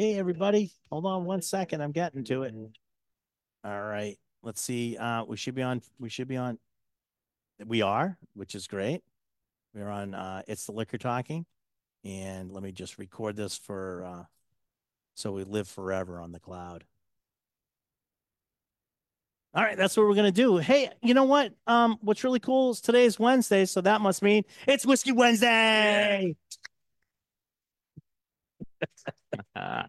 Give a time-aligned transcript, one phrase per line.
[0.00, 1.82] Hey, everybody, hold on one second.
[1.82, 2.54] I'm getting to it.
[3.62, 4.96] All right, let's see.
[4.96, 6.58] Uh, we should be on, we should be on.
[7.66, 9.02] We are, which is great.
[9.74, 11.44] We're on, uh, it's the liquor talking.
[12.02, 14.24] And let me just record this for, uh,
[15.16, 16.84] so we live forever on the cloud.
[19.52, 20.56] All right, that's what we're gonna do.
[20.56, 21.52] Hey, you know what?
[21.66, 26.36] Um, what's really cool is today is Wednesday, so that must mean it's Whiskey Wednesday.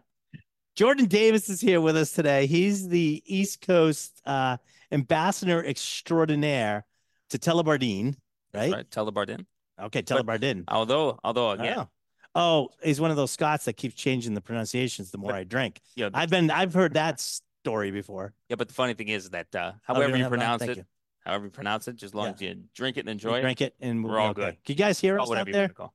[0.74, 2.46] Jordan Davis is here with us today.
[2.46, 4.56] He's the East Coast uh,
[4.90, 6.86] ambassador extraordinaire
[7.30, 8.14] to Tullibardine,
[8.54, 8.72] right?
[8.72, 8.90] right?
[8.90, 9.44] Telebardin.
[9.80, 11.88] Okay, But- Although, although again, Oh.
[12.34, 15.44] oh, he's one of those Scots that keeps changing the pronunciations the more But- I
[15.44, 15.80] drink.
[15.94, 18.32] yeah, I've been, I've heard that story before.
[18.48, 18.56] yeah.
[18.56, 20.84] But the funny thing is that uh, Oh, however don't you pronounce it, you.
[21.20, 22.32] however you pronounce it, just as long Yeah.
[22.32, 24.40] as you drink it and You enjoy it, drink it, and we're all okay.
[24.42, 24.64] good.
[24.64, 25.60] Can you guys hear us out there?
[25.60, 25.94] want to call.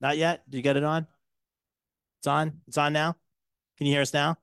[0.00, 0.42] Not yet.
[0.50, 1.06] Do you get it on?
[2.20, 2.60] It's on.
[2.66, 3.16] It's on now.
[3.76, 4.36] Can you hear us now?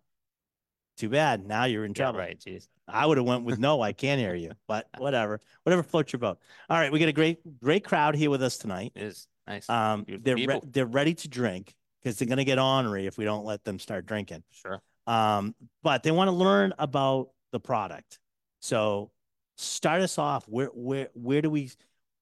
[0.98, 1.46] Too bad.
[1.46, 2.20] Now you're in Yeah, trouble.
[2.20, 2.40] right.
[2.40, 2.68] Jeez.
[2.88, 3.82] I would have went with no.
[3.82, 5.42] I can't hear you, but whatever.
[5.64, 6.40] Whatever floats your boat.
[6.70, 8.94] All right, we got a great, great crowd here with us tonight.
[8.96, 9.70] It is nice.
[9.70, 13.26] Um, Beautiful they're re- they're ready to drink because they're gonna get ornery if we
[13.26, 14.44] don't let them start drinking.
[14.52, 14.82] sure.
[15.08, 15.54] Um,
[15.84, 18.20] but they want to learn about the product.
[18.62, 19.12] So
[19.58, 20.46] start us off.
[20.48, 21.72] Where where where do we?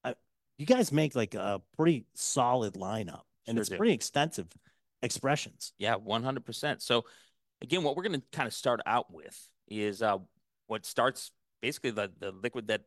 [0.04, 0.14] Uh,
[0.58, 3.78] you guys make like a pretty solid lineup, and Sure it's do.
[3.78, 4.48] pretty extensive
[5.04, 5.74] expressions.
[5.78, 6.82] Yeah, one hundred percent.
[6.82, 7.06] So,
[7.62, 9.38] again, what we're going to kind of start out with
[9.68, 10.18] is uh,
[10.68, 12.82] what starts basically the the liquid that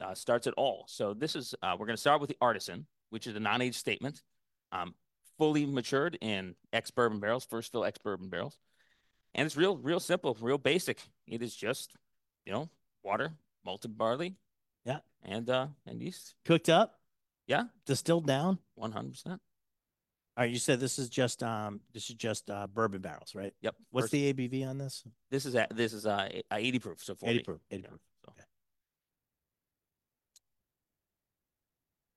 [0.00, 0.86] uh, starts it all.
[0.88, 3.74] So this is uh, we're going to start with the artisan, which is a non-age
[3.76, 4.22] statement,
[4.72, 4.94] um,
[5.38, 8.56] fully matured in ex bourbon barrels, first fill ex bourbon barrels,
[9.34, 11.02] and it's real, real simple, real basic.
[11.26, 11.92] It is just,
[12.46, 12.68] you know,
[13.02, 13.32] water,
[13.64, 14.36] malted barley,
[14.84, 15.00] Yeah.
[15.22, 16.34] and uh, and yeast.
[16.44, 16.98] Cooked up,
[17.46, 18.58] Yeah, distilled down.
[18.74, 19.40] one hundred percent.
[20.36, 23.52] All right, you said this is just um this is just uh bourbon barrels, right?
[23.60, 23.74] Yep.
[23.90, 25.04] What's First- the ABV on this?
[25.30, 27.34] This is a, this is uh, eighty proof, so 40.
[27.34, 27.60] 80 proof.
[27.70, 28.00] 80 Yeah, proof.
[28.24, 28.30] so.
[28.32, 28.44] Okay.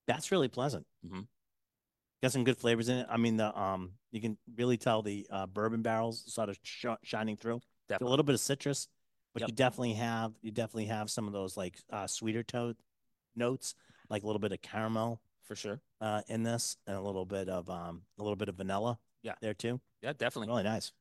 [0.08, 0.86] That's really pleasant.
[1.06, 1.28] Mhm.
[2.24, 3.08] Got some good flavors in it.
[3.09, 6.86] I mean, the um, you can really tell the uh, bourbon barrels sort of sh-
[7.04, 7.58] shining through.
[7.58, 8.09] A Definitely.
[8.12, 8.88] little bit of citrus,
[9.34, 9.50] but Yep.
[9.50, 12.78] you definitely have you definitely have some of those like uh, sweeter toad
[13.36, 13.75] notes,
[14.09, 15.79] like a little bit of caramel for sure.
[16.01, 18.97] uh, in this, and a little bit of um, a little bit of vanilla.
[19.23, 19.33] Yeah.
[19.41, 19.79] there too.
[20.01, 20.47] Yeah, definitely.
[20.50, 20.91] Really nice.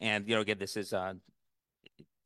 [0.00, 1.14] And you know, again, this is uh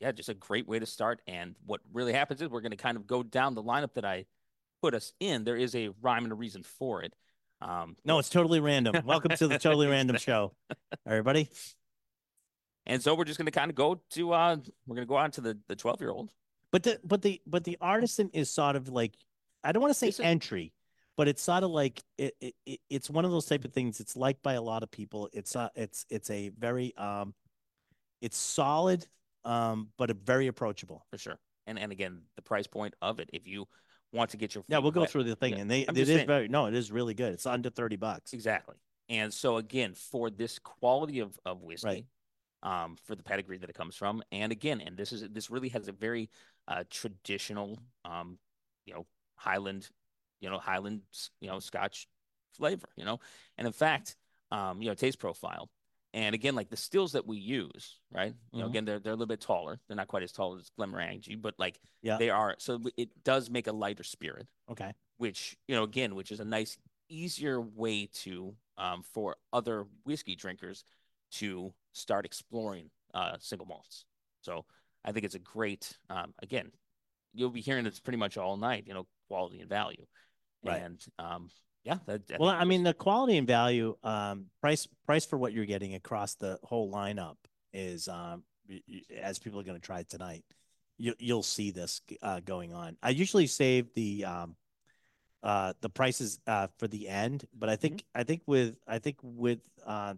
[0.00, 1.20] yeah, just a great way to start.
[1.26, 4.04] And what really happens is we're going to kind of go down the lineup that
[4.04, 4.24] I
[4.82, 5.44] put us in.
[5.44, 7.14] There is a rhyme and a reason for it.
[7.60, 8.96] Um, No, it's totally random.
[9.04, 10.54] Welcome to the totally random show,
[11.06, 11.48] everybody.
[12.86, 14.56] and so we're just going to kind of go to uh
[14.86, 16.30] we're going to go on to the the 12 year old.
[16.72, 19.12] But the but the but the artisan is sort of like
[19.62, 20.72] I don't want to say It's entry,
[21.16, 24.00] but it's sort of like it, it, it it's one of those type of things.
[24.00, 25.28] It's liked by a lot of people.
[25.32, 27.34] It's a, it's it's a very um
[28.20, 29.06] it's solid
[29.44, 31.04] um but a very approachable.
[31.10, 31.38] for sure.
[31.66, 33.66] And and again, the price point of it, if you
[34.12, 35.96] want to get your Yeah, we'll go wet- through the thing Yeah, and they I'm
[35.96, 36.26] it saying.
[36.26, 37.32] very no, it is really good.
[37.32, 38.32] It's under 30 bucks.
[38.32, 38.76] Exactly.
[39.08, 42.06] And so again, for this quality of, of whiskey,
[42.62, 42.84] right.
[42.84, 45.68] um, for the pedigree that it comes from, and again, and this is this really
[45.70, 46.30] has a very
[46.68, 48.38] uh, traditional, um,
[48.86, 49.06] you know,
[49.36, 49.90] Highland,
[50.42, 51.00] you know, Highland,
[51.41, 52.06] you know, Scotch
[52.54, 53.20] flavor, you know,
[53.56, 54.16] and in fact,
[54.50, 55.70] um, you know, taste profile.
[56.12, 58.34] And again, like the stills that we use, right?
[58.52, 58.70] You know, Mhm.
[58.70, 59.81] again, they're they're a little bit taller.
[59.88, 62.19] They're not quite as tall as Glenmorangie, but like Yeah.
[62.19, 62.56] they are.
[62.58, 64.92] So it does make a lighter spirit Okay.
[65.16, 66.76] which you know again which is a nice
[67.08, 70.84] easier way to um, for other whiskey drinkers
[71.32, 74.06] to start exploring uh, single malts
[74.41, 74.64] so
[75.04, 76.72] i think it's a great um, again
[77.34, 80.06] you'll be hearing this pretty much all night you know quality and value
[80.64, 80.82] Right.
[80.82, 81.50] and um,
[81.84, 85.66] yeah that, Well, I mean, the quality and value, um, price price for what you're
[85.66, 87.37] getting across the whole lineup
[87.72, 88.44] is, um,
[89.20, 90.44] as people are going to try it tonight,
[90.98, 92.96] you you'll see this uh, going on.
[93.02, 94.56] I usually save the um,
[95.42, 99.16] uh, the prices uh, for the end, but I think I think with I think
[99.22, 100.14] with uh,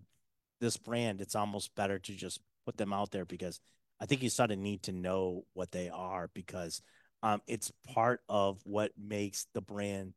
[0.61, 3.61] this brand, it's almost better to just put them out there because
[4.01, 6.83] I think you sort of need to know what they are because
[7.23, 10.13] um, it's part of what makes the brand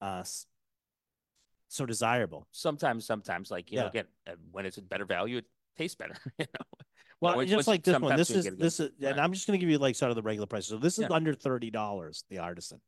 [0.00, 0.24] uh,
[1.68, 2.46] so desirable.
[2.52, 3.88] sometimes sometimes like you know Yeah.
[3.88, 5.44] again uh, when it's a better value it
[5.78, 6.64] tastes better you know
[7.20, 9.18] Well, when- just like this one, this is get a good- this is, and right.
[9.18, 10.66] I'm just going to give you like sort of the regular price.
[10.66, 11.14] So this is Yeah.
[11.16, 12.80] under thirty dollars, the artisan.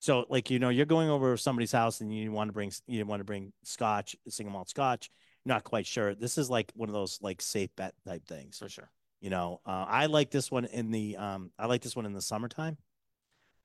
[0.00, 3.04] So like you know, you're going over somebody's house and you want to bring you
[3.04, 5.10] want to bring Scotch, single malt Scotch.
[5.44, 6.14] Not quite sure.
[6.14, 8.58] This is like one of those like safe bet type things.
[8.58, 8.90] for sure
[9.20, 12.14] You know, uh, I like this one in the um, I like this one in
[12.14, 12.76] the summertime.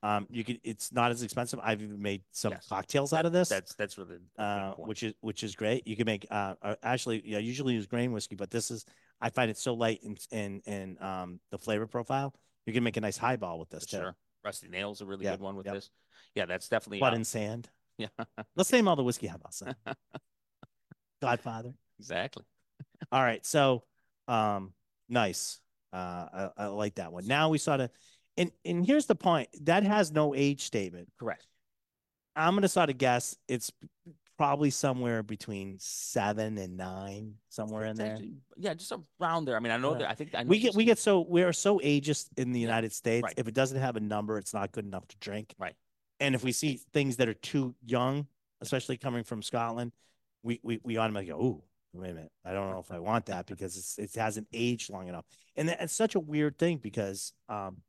[0.04, 0.58] Um, you can.
[0.62, 1.58] It's not as expensive.
[1.62, 2.66] I've even made some Yes.
[2.68, 3.48] cocktails out of this.
[3.48, 4.88] That's that's really the uh, point.
[4.88, 5.86] which is which is great.
[5.86, 8.84] You can make uh, uh, actually, yeah, I usually use grain whiskey, but this is
[9.22, 12.34] I find it so light in in in um the flavor profile.
[12.66, 13.96] You can make a nice highball with this For too.
[13.96, 14.16] sure.
[14.44, 15.74] Rusty Nail's is a really Yeah, good one with yep.
[15.76, 15.90] this.
[16.34, 17.70] Yeah, that's definitely Blood and sand.
[17.98, 18.08] yeah,
[18.56, 19.62] Let's name all the whiskey highballs.
[19.64, 19.74] then.
[21.22, 21.72] Godfather.
[21.98, 22.44] exactly.
[23.10, 23.84] All right, so
[24.28, 24.72] um,
[25.08, 25.60] nice.
[25.92, 27.26] Uh, I, I like that one.
[27.26, 27.90] Now we sort of,
[28.36, 31.08] and and here's the point that has no age statement.
[31.18, 31.46] Correct.
[32.36, 33.70] I'm gonna sort of guess it's
[34.36, 38.18] probably somewhere between seven and nine, somewhere in there.
[38.56, 39.56] yeah, just around there.
[39.56, 39.98] I mean, I know Yeah.
[39.98, 42.60] that I think I we get we get so we are so ageist in the
[42.60, 43.22] Yeah, United States.
[43.22, 43.34] right.
[43.36, 45.54] If it doesn't have a number, it's not good enough to drink.
[45.58, 45.76] Right.
[46.20, 48.26] And if we see things that are too young,
[48.60, 49.92] especially coming from Scotland,
[50.42, 53.26] we we we automatically go, "Ooh, wait a minute, I don't know if I want
[53.26, 57.32] that because it's it hasn't aged long enough." And it's such a weird thing because
[57.48, 57.82] um,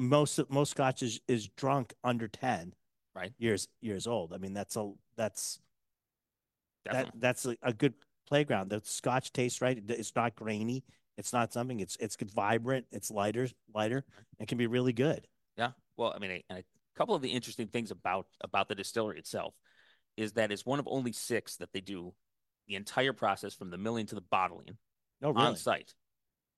[0.00, 2.74] most most Scotch is is drunk under ten
[3.14, 3.32] Right.
[3.38, 4.32] years years old.
[4.32, 5.58] I mean, that's a that's
[6.90, 7.94] that that's a, a good
[8.26, 8.70] playground.
[8.70, 9.78] The Scotch tastes right.
[9.88, 10.84] It's not grainy.
[11.18, 11.80] It's not something.
[11.80, 12.86] It's it's vibrant.
[12.90, 14.04] It's lighter, lighter.
[14.38, 15.26] It can be really good.
[15.56, 15.72] Yeah.
[15.96, 16.64] Well, I mean, a, a
[16.96, 19.54] couple of the interesting things about about the distillery itself
[20.16, 22.14] is that it's one of only six that they do
[22.68, 24.76] the entire process from the milling to the bottling
[25.22, 25.94] Oh, on site.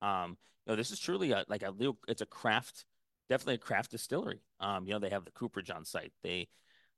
[0.01, 0.37] Um,
[0.67, 2.85] you know, this is truly a, like a little, it's a craft,
[3.29, 4.41] definitely a craft distillery.
[4.61, 6.13] Um, you know, they have the cooperage on site.
[6.23, 6.49] They,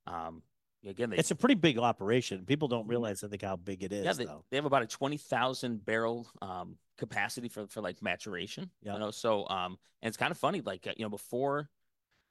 [0.06, 0.42] um,
[0.86, 2.44] again, they, It's a pretty big operation.
[2.44, 3.98] People don't realize, I think, how big it is.
[3.98, 4.06] Mm-hmm.
[4.06, 4.44] yeah, they, though.
[4.50, 8.94] they have about a 20,000 barrel, um, capacity for, for like maturation, Yeah.
[8.94, 11.68] you know, so, um, and it's kind of funny, like, uh, you know, before,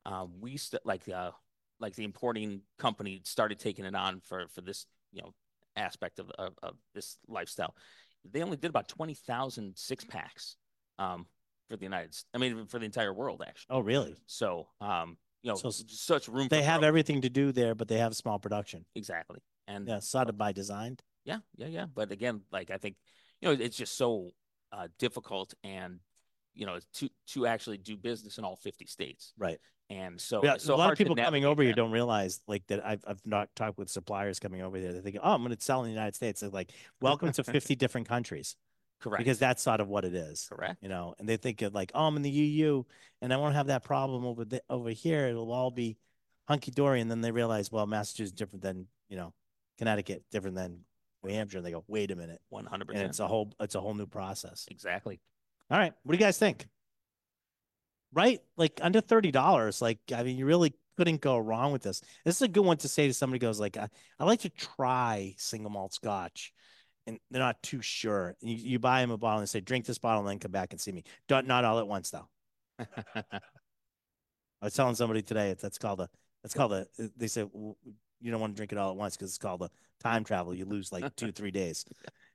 [0.05, 1.31] um, we, st- like, uh,
[1.79, 5.33] like the importing company started taking it on for, for this, you know,
[5.75, 7.75] aspect of, of, of this lifestyle.
[8.31, 10.55] They only did about 20,000 six packs,
[10.97, 11.25] um,
[11.69, 13.75] for the United, I mean, for the entire world, actually.
[13.75, 14.15] Oh, really?
[14.25, 16.47] So, um, you know, So such room.
[16.49, 16.87] They have growth.
[16.87, 18.85] everything to do there, but they have small production.
[18.95, 20.97] exactly, and Yeah, sort of by design.
[21.25, 21.85] yeah, yeah, yeah.
[21.85, 22.95] But again, like I think,
[23.41, 24.31] you know, it's just so
[24.71, 25.99] uh, difficult and
[26.55, 29.59] you know to to actually do business in all fifty states, Right.
[29.89, 32.85] and so Yeah, so a lot of people coming over here don't realize like that.
[32.85, 34.93] I've I've not talked with suppliers coming over there.
[34.93, 36.41] They think, oh, I'm going to sell in the United States.
[36.41, 36.71] They're like,
[37.01, 38.55] welcome to 50 different countries
[39.03, 40.47] correct because that's sort of what it is.
[40.49, 40.77] correct.
[40.81, 42.83] you know, and they think of like, oh, I'm in the EU
[43.21, 45.27] and I won't have that problem over the, over here.
[45.27, 45.97] It'll all be
[46.47, 47.01] hunky dory.
[47.01, 49.33] And then they realize, well, Massachusetts is different than, you know,
[49.77, 50.79] Connecticut, different than
[51.23, 51.57] New Hampshire.
[51.57, 52.41] And they go, wait a minute.
[52.49, 53.09] One hundred And percent.
[53.09, 54.65] it's a whole, it's a whole new process.
[54.71, 55.19] Exactly.
[55.69, 55.93] All right.
[56.03, 56.67] What do you guys think?
[58.13, 58.41] Right?
[58.57, 59.81] Like under $30.
[59.81, 62.01] Like, I mean, you really couldn't go wrong with this.
[62.23, 63.89] This is a good one to say to somebody who goes like, I,
[64.19, 66.53] I like to try single malt scotch.
[67.05, 68.35] And they're not too sure.
[68.41, 70.71] You, you buy them a bottle and say, drink this bottle and then come back
[70.71, 71.03] and see me.
[71.27, 72.27] Don't, not all at once though.
[74.63, 76.09] I was telling somebody today that's called a
[76.41, 77.75] that's called a they said "W-
[78.21, 79.69] you don't want to drink it all at once because it's called a
[80.01, 80.55] time travel.
[80.55, 81.85] You lose like two three days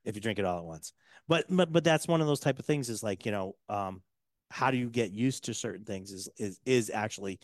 [0.04, 0.92] if you drink it all at once.
[1.26, 4.02] But but but that's one of those type of things is like you know um
[4.50, 7.40] how do you get used to certain things is is is actually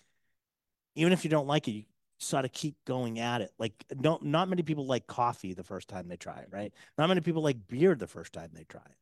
[0.95, 1.85] even if you don't like it you
[2.19, 3.51] sort of keep going at it.
[3.59, 6.73] Like don't not many people like coffee the first time they try it, right?
[6.99, 8.97] Not many people like beer the first time they try it.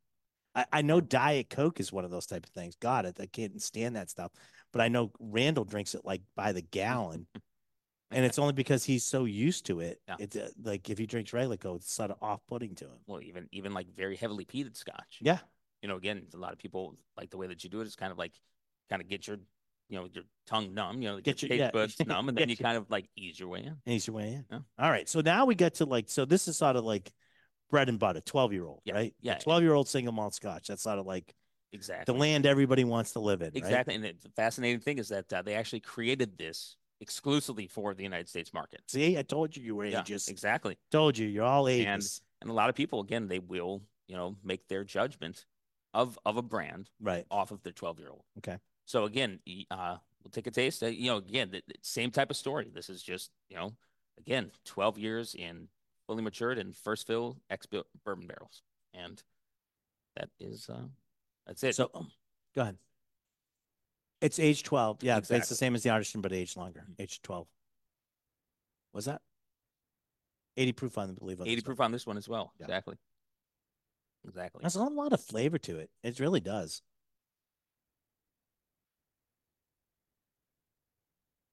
[0.55, 2.75] I, I know Diet Coke is one of those type of things.
[2.77, 4.33] God, I, I can't stand that stuff.
[4.73, 7.27] But I know Randall drinks it like by the gallon,
[8.11, 10.01] and it's only because he's so used to it.
[10.09, 10.17] Yeah.
[10.19, 12.99] It's uh, like if he drinks regular Coke, it's sort of off-putting to him.
[13.07, 15.19] well, even even like very heavily peated scotch.
[15.21, 15.39] Yeah,
[15.83, 17.97] You know, again, a lot of people like the way that you do it is
[17.97, 18.33] kind of like
[18.89, 19.39] kind of get your
[19.93, 21.03] you know your tongue numb.
[21.03, 21.71] You know, Get your- your yeah.
[21.71, 23.67] taste buds numb, and then Get you kind of like ease your way in.
[23.69, 24.45] and he's your way in.
[24.51, 24.59] Yeah.
[24.79, 27.13] All right, so now we get to like so this is sort of like
[27.71, 29.15] bread and butter, twelve-year-old, Yeah, right?
[29.21, 29.39] yeah.
[29.39, 30.69] twelve-year-old single malt Scotch.
[30.69, 31.33] That's sort of like
[31.75, 32.13] Exactly.
[32.13, 33.47] the land everybody wants to live in.
[33.49, 33.57] right?
[33.57, 33.95] Exactly.
[33.95, 38.29] And the fascinating thing is that uh, they actually created this exclusively for the United
[38.29, 38.81] States market.
[38.89, 40.29] See, I told you you were ageist.
[40.29, 40.77] exactly.
[40.91, 42.21] Told you you're all ages.
[42.41, 45.45] And a lot of people, again, they will, you know, make their judgment
[45.95, 47.25] of of a brand right.
[47.31, 48.23] off of their 12 year old.
[48.39, 48.59] Okay.
[48.85, 50.83] So again, uh, we'll take a taste.
[50.83, 52.71] Uh, you know, again, the, the same type of story.
[52.73, 53.73] This is just, you know,
[54.19, 55.69] again, 12 years in
[56.07, 57.67] fully matured and first fill ex
[58.05, 58.63] bourbon barrels.
[58.95, 59.23] And
[60.17, 60.87] that is, uh,
[61.47, 61.75] that's it.
[61.75, 61.91] So
[62.55, 62.77] go ahead.
[64.21, 65.03] It's age 12.
[65.03, 66.85] Yeah, it's the same as the artisan, but age longer.
[66.99, 67.49] Age 12.
[68.93, 69.21] Was that?
[70.57, 71.41] 80 proof on, I believe.
[71.41, 71.67] on 80 this one.
[71.67, 72.53] proof on this one as well.
[72.59, 72.67] Yeah.
[72.67, 72.97] Exactly.
[74.27, 74.61] Exactly.
[74.61, 75.91] There's a lot of flavor to it.
[76.05, 76.83] It really does.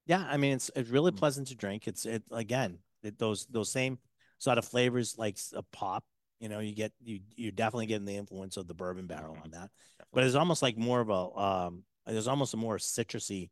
[0.10, 1.18] Yeah, I mean it's it's really Mm.
[1.18, 1.88] pleasant to drink.
[1.88, 4.00] It's it again it, those those same
[4.40, 6.04] sort of flavors like a pop.
[6.40, 9.44] You know, you get you you're definitely getting the influence of the bourbon barrel Mhm.
[9.46, 9.70] on that.
[10.12, 11.84] But it's almost like more of a um.
[12.08, 13.52] There's almost a more citrusy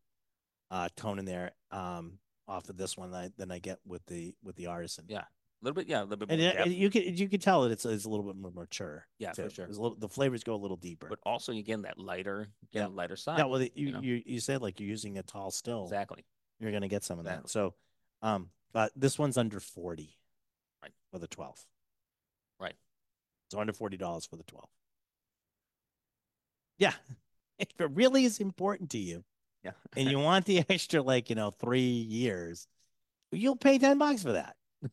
[0.71, 4.03] uh, tone in there um, off of this one than I, than I get with
[4.07, 5.05] the with the artisan.
[5.07, 5.19] Yeah.
[5.19, 7.39] A little bit, yeah, a little bit And, more it- and you can you can
[7.39, 9.07] tell that it's it's a little bit more mature.
[9.19, 9.67] Yeah, for sure.
[9.67, 11.07] Little, the flavors go a little deeper.
[11.07, 12.87] but also again that lighter, Yeah.
[12.87, 13.37] lighter side.
[13.37, 14.01] yeah, well, the- you know?
[14.01, 15.83] you you said like you're using a tall still.
[15.83, 16.25] exactly.
[16.59, 17.49] You're gonna get some of that.
[17.49, 17.73] So,
[18.21, 20.15] um, but this one's under forty.
[20.81, 20.93] Right.
[21.11, 21.63] For the twelve.
[22.59, 22.75] Right.
[23.51, 24.69] So under forty dollars for the twelve.
[26.77, 26.93] Yeah.
[27.59, 29.23] If it really is important to you
[29.63, 29.71] Yeah.
[29.95, 32.67] and you want the extra like, you know, three years,
[33.31, 34.55] you'll pay ten bucks for that.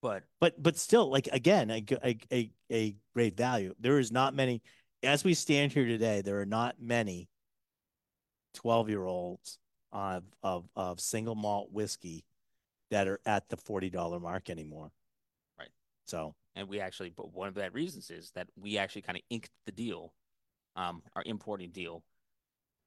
[0.00, 1.84] But But but still, like again, a
[2.30, 3.74] a a great value.
[3.80, 4.62] There is not many
[5.02, 7.28] as we stand here today, there are not many
[8.54, 9.58] 12 year olds
[9.96, 12.24] of of of single malt whiskey
[12.90, 14.92] that are at the $40 mark anymore.
[15.58, 15.70] Right.
[16.04, 19.22] So and we actually, but one of that reasons is that we actually kind of
[19.30, 20.12] inked the deal,
[20.76, 22.04] um, our importing deal,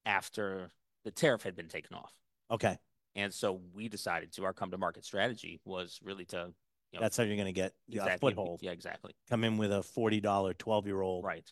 [0.05, 0.71] after
[1.03, 2.13] the tariff had been taken off.
[2.51, 2.77] okay.
[3.15, 6.53] And so we decided to our come to market strategy was really to
[6.91, 8.61] you know, That's how you're gonna get a foothold.
[8.61, 9.13] Yeah, exactly.
[9.29, 11.25] Come in with a $40 12 year old.
[11.25, 11.51] Right.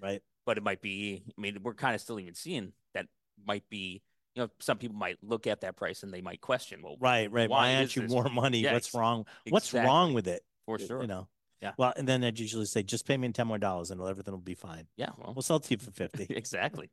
[0.00, 0.20] Right.
[0.44, 3.06] But it might be, I mean, we're kind of still even seeing that
[3.46, 4.02] might be,
[4.36, 7.30] you know, some people might look at that price and they might question, well, Right,
[7.32, 7.48] right.
[7.48, 8.60] Why Why, aren't you this- more money?
[8.60, 9.26] Yeah, What's wrong?
[9.48, 10.42] What's wrong with it?
[10.66, 11.00] for sure.
[11.00, 11.28] You know.
[11.62, 11.72] Yeah.
[11.78, 14.40] Well, and then I'd usually say, just pay me ten more dollars and everything will
[14.40, 14.88] be fine.
[14.96, 16.26] Yeah, well, We'll sell it to you for fifty.
[16.30, 16.90] exactly.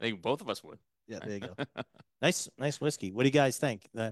[0.00, 0.78] I think both of us would.
[1.06, 1.54] yeah, there you go.
[2.22, 3.12] nice, nice whiskey.
[3.12, 3.88] What do you guys think?
[3.96, 4.10] Uh,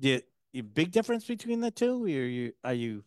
[0.00, 2.04] do you, you big difference between the two?
[2.04, 3.04] Or you are you?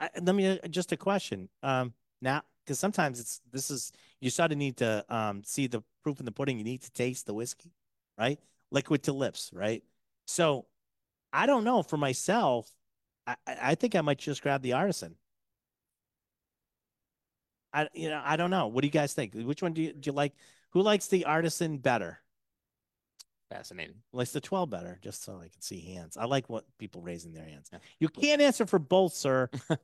[0.00, 1.50] I, let me uh, just a question.
[1.62, 5.82] Um, now because sometimes it's this is you sort of need to um see the
[6.02, 6.56] proof in the pudding.
[6.58, 7.72] You need to taste the whiskey,
[8.18, 8.38] right?
[8.70, 9.82] Liquid to lips, right?
[10.26, 10.66] So
[11.32, 12.70] I don't know for myself.
[13.26, 15.16] I I think I might just grab the artisan.
[17.72, 18.68] I you know I don't know.
[18.68, 19.34] What do you guys think?
[19.34, 20.32] Which one do you do you like?
[20.70, 22.20] Who likes the artisan better?
[23.50, 23.96] Fascinating.
[24.12, 26.16] likes the 12 better, just so I can see hands.
[26.16, 27.70] I like what people raising their hands.
[28.00, 29.48] You can't answer for both, sir.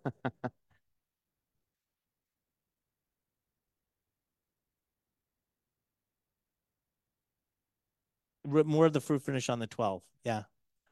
[8.50, 10.02] More of the fruit finish on the 12.
[10.24, 10.42] Yeah.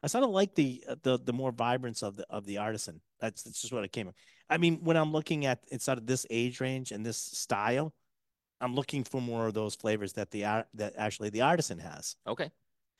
[0.01, 3.01] I sort of like the uh, the the more vibrance of the of the artisan.
[3.19, 4.11] That's that's just what it came.
[4.49, 7.93] I mean, when I'm looking at inside of this age range and this style,
[8.61, 12.15] I'm looking for more of those flavors that the art that actually the artisan has.
[12.25, 12.49] Okay.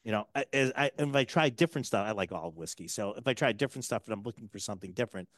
[0.03, 2.87] You know, I, as I if I try different stuff, I like all whiskey.
[2.87, 5.29] So if I try different stuff and I'm looking for something different,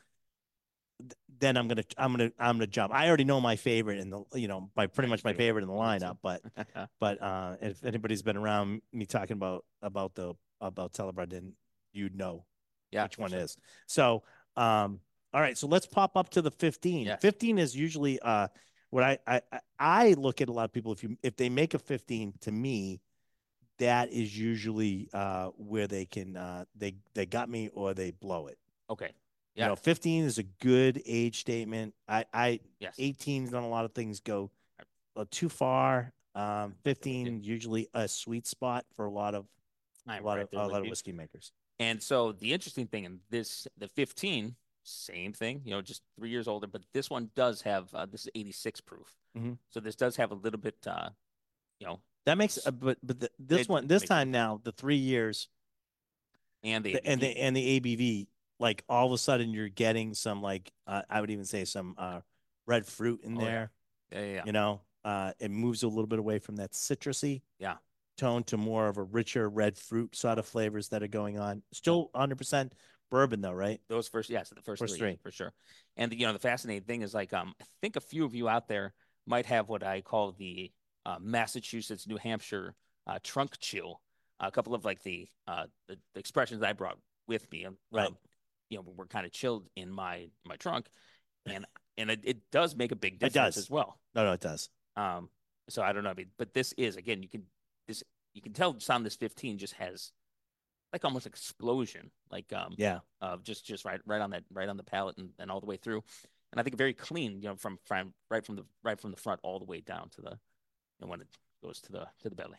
[1.40, 2.94] then I'm gonna I'm gonna I'm gonna jump.
[2.94, 5.64] I already know my favorite in the you know my pretty much my favorite.
[5.64, 6.18] in the lineup.
[6.22, 6.42] But
[7.00, 10.94] but uh, if anybody's been around me talking about about the about
[11.30, 11.54] then
[11.94, 12.46] you'd know
[12.92, 13.04] yeah.
[13.04, 13.40] which one sure.
[13.40, 13.58] is.
[13.88, 14.24] So
[14.56, 15.00] um,
[15.34, 17.08] all right, so let's pop up to the 15.
[17.08, 17.22] Yes.
[17.22, 18.48] 15 is usually uh
[18.90, 21.50] what I, I I- I look at a lot of people if you if they
[21.50, 23.02] make a 15 to me
[23.80, 28.48] that is usually uh where they can uh they they got me or they blow
[28.48, 28.60] it.
[28.90, 29.12] Okay.
[29.56, 29.68] You Yeah.
[29.68, 31.94] know, 15 is a good age statement.
[32.08, 32.96] I I Yes.
[32.98, 34.50] 18's done a lot of things go
[35.16, 36.14] uh, too far.
[36.34, 39.46] Um 15 usually a sweet spot for a lot of
[40.08, 41.52] a lot right of a lot of whiskey makers.
[41.80, 46.30] And so the interesting thing in this, the 15, same thing, you know, just three
[46.30, 49.18] years older, but this one does have, uh, this is 86 proof.
[49.36, 49.58] Mhm.
[49.70, 51.10] So this does have a little bit, uh,
[51.80, 54.72] you know, That makes uh, but but the, this It one this time now the
[54.72, 55.50] 3 years
[56.64, 58.28] and the, the, and the and the ABV,
[58.62, 61.96] like all of a sudden you're getting some like uh, I would even say some
[61.98, 62.22] uh,
[62.68, 63.72] red fruit in Oh, there.
[64.12, 64.42] yeah, yeah, yeah.
[64.46, 67.76] You know, uh, it moves a little bit away from that citrusy Yeah.
[68.18, 71.64] tone to more of a richer red fruit sort of flavors that are going on.
[71.74, 72.74] Still 100 percent
[73.10, 73.82] bourbon though, right?
[73.90, 75.20] Those first, yes, the first, First three, three.
[75.24, 75.54] for sure.
[75.98, 78.48] And you know, the fascinating thing is like, um, I think a few of you
[78.48, 78.94] out there
[79.28, 80.72] might have what I call the
[81.06, 82.76] uh, Massachusetts, New Hampshire
[83.08, 84.02] uh, trunk chill.
[84.40, 88.08] a couple of like the uh the, the expressions I brought with me, um, Right.
[88.08, 88.18] um,
[88.72, 90.88] you know, were kind of chilled in my my trunk,
[91.46, 91.66] and
[91.98, 93.58] and it, it does make a big difference does.
[93.58, 94.00] as well.
[94.16, 94.70] No, no, it does.
[94.96, 95.30] Um,
[95.70, 97.44] so I don't know, I mean, but this is again, you can
[97.88, 100.12] this you can tell some this 15 just has
[100.94, 103.00] like almost explosion, like um Yeah.
[103.20, 105.68] of just just right right on that right on the palate and, and all the
[105.68, 106.02] way through,
[106.52, 109.18] and I think very clean, you know, from from right from the right from the
[109.18, 110.40] front all the way down to the,
[111.02, 111.28] and when it
[111.62, 112.58] goes to the to the belly.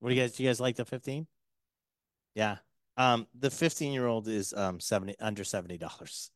[0.00, 0.42] What do you guys do?
[0.44, 1.26] You guys like the 15?
[2.34, 2.58] Yeah.
[2.98, 6.30] Um, the 15 year old is um 70 under 70 dollars.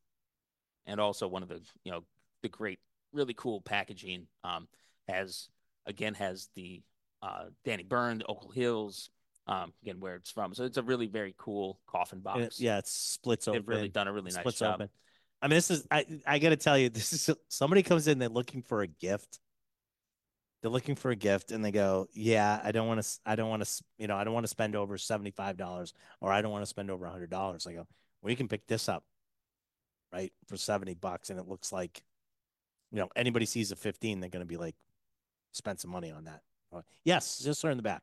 [0.86, 2.04] and also one of the you know
[2.42, 2.78] the great
[3.12, 4.66] really cool packaging um
[5.08, 5.48] has
[5.86, 6.80] again has the
[7.22, 9.10] uh danny byrne oak hills
[9.48, 12.78] um again where it's from so it's a really very cool coffin box it- yeah,
[12.78, 13.60] it splits open.
[13.60, 14.88] they've really done a really nice job open.
[15.42, 18.20] I mean, this is I I got to tell you, this is somebody comes in
[18.20, 19.40] they're looking for a gift.
[20.62, 23.50] They're looking for a gift and they go, yeah, I don't want to, I don't
[23.50, 26.62] want to, you know, I don't want to spend over $75 or I don't want
[26.62, 27.66] to spend over $100.
[27.66, 27.86] I go,
[28.22, 29.04] well, you can pick this up,
[30.12, 31.30] right, for 70 bucks.
[31.30, 32.04] And it looks like,
[32.92, 34.76] you know, anybody sees a 15, they're going to be like,
[35.50, 36.42] spend some money on that.
[37.04, 38.02] Yes, just in the back.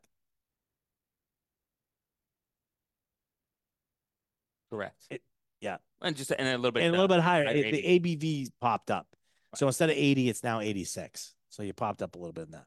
[4.70, 5.08] Correct.
[5.10, 5.24] It-
[5.62, 5.78] yeah.
[6.02, 7.46] And just and a little bit and a little bit higher.
[7.46, 9.08] it- the ABV popped up.
[9.56, 11.34] So instead of 80, it's now 86.
[11.50, 12.66] So you popped up a little bit in that.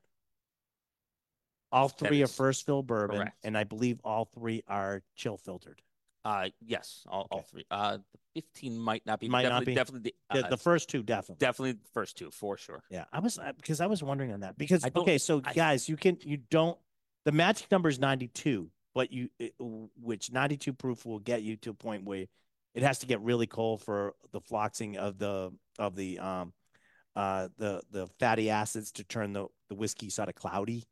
[1.70, 3.36] All three are is first fill bourbon, correct.
[3.44, 5.80] and I believe all three are chill filtered.
[6.24, 7.46] Uh, yes, all, all Okay.
[7.50, 7.64] three.
[7.70, 9.28] Uh, the fifteen might not be.
[9.28, 9.74] Might not definitely, be.
[9.74, 11.44] Definitely, the, The, uh, the first two definitely.
[11.44, 12.82] definitely the first two for sure.
[12.90, 15.52] Yeah, I was because I was wondering on that because I don't- okay, so I-
[15.54, 16.78] guys, you can you don't
[17.24, 21.70] the magic number is 92, but you it, which 92 proof will get you to
[21.70, 22.26] a point where
[22.74, 26.52] it has to get really cold for the floxing of the of the um
[27.16, 30.84] uh the the fatty acids to turn the the whiskey sort of cloudy.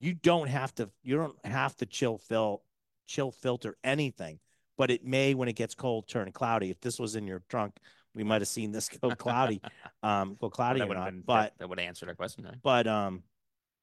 [0.00, 2.62] You don't have to you don't have to chill fill
[3.06, 4.38] chill filter anything,
[4.78, 6.70] but it may when it gets cold turn cloudy.
[6.70, 7.76] If this was in your trunk,
[8.14, 9.60] we might have seen this go cloudy,
[10.02, 11.10] um, go Well, cloudy that or not.
[11.10, 12.46] been but that, that would answer that question.
[12.62, 13.22] But um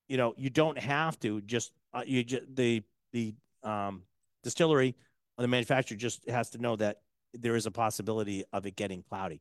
[0.07, 2.83] you know you don't have to just uh, you just the
[3.13, 3.33] the
[3.63, 4.03] um
[4.43, 4.95] distillery
[5.37, 7.01] or the manufacturer just has to know that
[7.33, 9.39] there is a possibility of it getting cloudy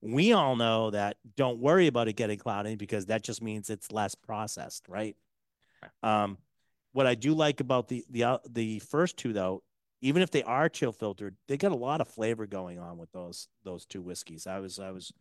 [0.00, 3.90] we all know that don't worry about it getting cloudy because that just means it's
[3.92, 5.16] less processed right
[6.02, 6.38] um
[6.92, 9.62] what i do like about the the uh, the first two though
[10.00, 13.10] even if they are chill filtered they got a lot of flavor going on with
[13.12, 15.12] those those two whiskeys i was i was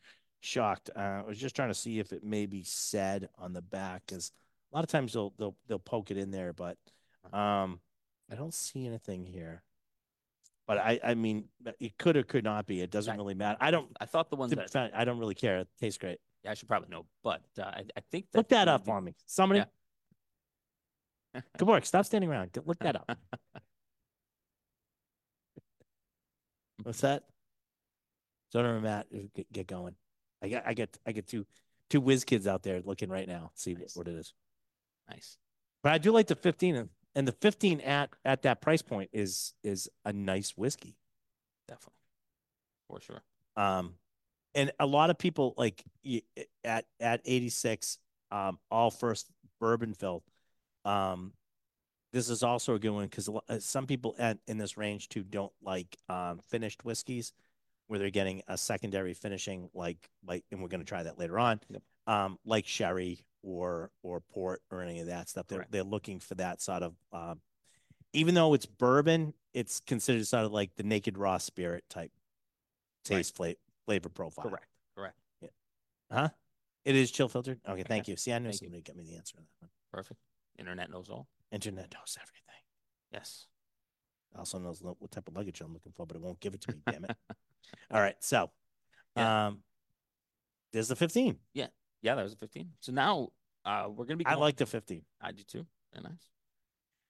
[0.41, 0.89] shocked.
[0.95, 4.31] Uh, I was just trying to see if it maybe said on the back because
[4.71, 6.77] a lot of times they'll they'll they'll poke it in there, but
[7.33, 7.79] um,
[8.31, 9.63] I don't see anything here.
[10.67, 11.45] But I I mean
[11.79, 12.81] it could or could not be.
[12.81, 13.57] It doesn't I- really matter.
[13.61, 13.89] I don't.
[14.01, 15.59] I thought the ones that I don't really care.
[15.59, 16.19] It tastes great.
[16.43, 19.03] yeah, I should probably know, but uh, I, I think that Look that up on
[19.05, 19.15] me.
[19.25, 19.63] Somebody.
[21.57, 21.85] Good work.
[21.85, 22.49] stop standing around.
[22.65, 23.17] Look that up.
[26.83, 27.23] What's that?
[28.53, 29.95] Zoner and Matt, get, get going.
[30.41, 31.45] I got I get I get two
[31.89, 33.51] two whiz kids out there looking right now.
[33.55, 33.95] See what, Nice.
[33.95, 34.33] what it is.
[35.09, 35.37] nice.
[35.83, 39.09] But I do like the 15 and, and the 15 at at that price point
[39.11, 40.95] is is a nice whiskey.
[41.67, 41.95] Definitely,
[42.87, 43.23] for sure.
[43.57, 43.95] Um
[44.53, 45.83] and a lot of people like
[46.63, 47.97] at at 86
[48.31, 50.23] um all first bourbon filled.
[50.85, 51.33] Um
[52.13, 53.27] this is also a good one cuz
[53.59, 57.33] some people at, in this range too don't like um finished whiskeys
[57.87, 61.39] where they're getting a secondary finishing like like and we're going to try that later
[61.39, 61.59] on.
[61.67, 61.81] Yep.
[62.05, 65.47] Um like sherry or or port or any of that stuff.
[65.47, 65.71] They're Correct.
[65.71, 67.39] they're looking for that sort of um
[68.13, 72.11] even though it's bourbon, it's considered sort of like the naked raw spirit type
[73.03, 73.55] taste fla-
[73.85, 74.45] flavor profile.
[74.49, 74.67] Correct.
[74.95, 75.15] Correct.
[75.41, 75.49] Yeah.
[76.11, 76.29] Huh?
[76.85, 77.59] It is chill filtered.
[77.67, 78.11] Okay, thank Okay.
[78.13, 78.17] you.
[78.17, 78.67] See, I knew Thank you.
[78.67, 79.69] somebody got me the answer to that one.
[79.91, 80.19] Perfect.
[80.57, 81.27] Internet knows all.
[81.51, 82.61] Internet knows everything.
[83.11, 83.45] Yes.
[84.37, 86.71] Also knows what type of luggage I'm looking for, but it won't give it to
[86.73, 86.79] me.
[86.89, 87.15] damn it!
[87.91, 88.51] All right, so,
[89.15, 89.47] Yeah.
[89.47, 89.59] um,
[90.73, 91.37] there's the 15.
[91.53, 91.67] Yeah,
[92.01, 92.69] Yeah, that was a fifteen.
[92.81, 93.29] So now
[93.67, 94.25] uh, we're gonna be.
[94.25, 95.03] I like the 15.
[95.21, 95.65] I do too.
[95.93, 96.29] Very nice.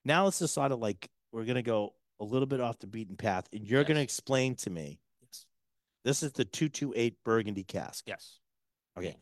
[0.03, 0.71] Now let's decide.
[0.71, 4.55] like we're gonna go a little bit off the beaten path, and you're gonna explain
[4.55, 4.99] to me.
[5.21, 5.45] Yes.
[6.03, 8.05] This is the 228 Burgundy cask.
[8.07, 8.39] Yes.
[8.97, 9.15] Okay.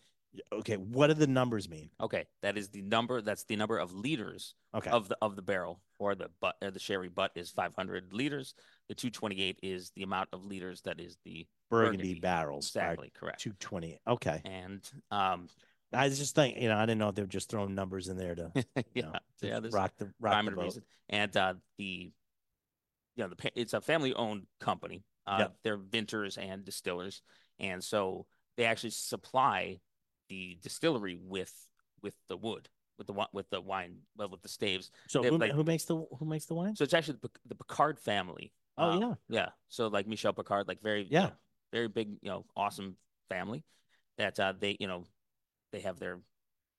[0.52, 0.76] Okay.
[0.78, 1.90] What do the numbers mean?
[2.02, 3.22] Okay, that is the number.
[3.22, 4.90] That's the number of liters Okay.
[4.90, 8.54] of the of the barrel, or the butt, or the sherry butt is 500 liters.
[8.90, 12.20] The 228 is the amount of liters that is the Burgundy, Burgundy.
[12.20, 13.40] barrels exactly correct.
[13.42, 14.00] 220.
[14.08, 14.42] Okay.
[14.46, 15.48] And um,
[15.94, 18.08] I was just think, you know, I didn't know if they were just throwing numbers
[18.08, 18.64] in there to, you
[18.96, 20.66] yeah, know, to yeah, rock the rock the and boat.
[20.66, 20.84] reason.
[21.10, 22.12] And uh, the
[23.16, 25.04] you know the it's a family owned company.
[25.28, 25.56] Uh, Yep.
[25.64, 27.22] They're vintners and distillers,
[27.60, 28.26] and so
[28.58, 29.80] they actually supply
[30.30, 31.54] the distillery with
[32.02, 34.92] with the wood, with the with the wine, well, with the staves.
[35.08, 36.76] So who, like- who makes the who makes the wine?
[36.76, 38.52] So it's actually the, the Picard family.
[38.78, 39.50] Oh Uh, yeah, yeah.
[39.70, 41.28] So like Michel Picard, like very you Yeah.
[41.28, 41.32] know,
[41.72, 42.98] very big, you know, awesome
[43.30, 43.64] family
[44.18, 45.06] that uh, they you know
[45.76, 46.20] they have their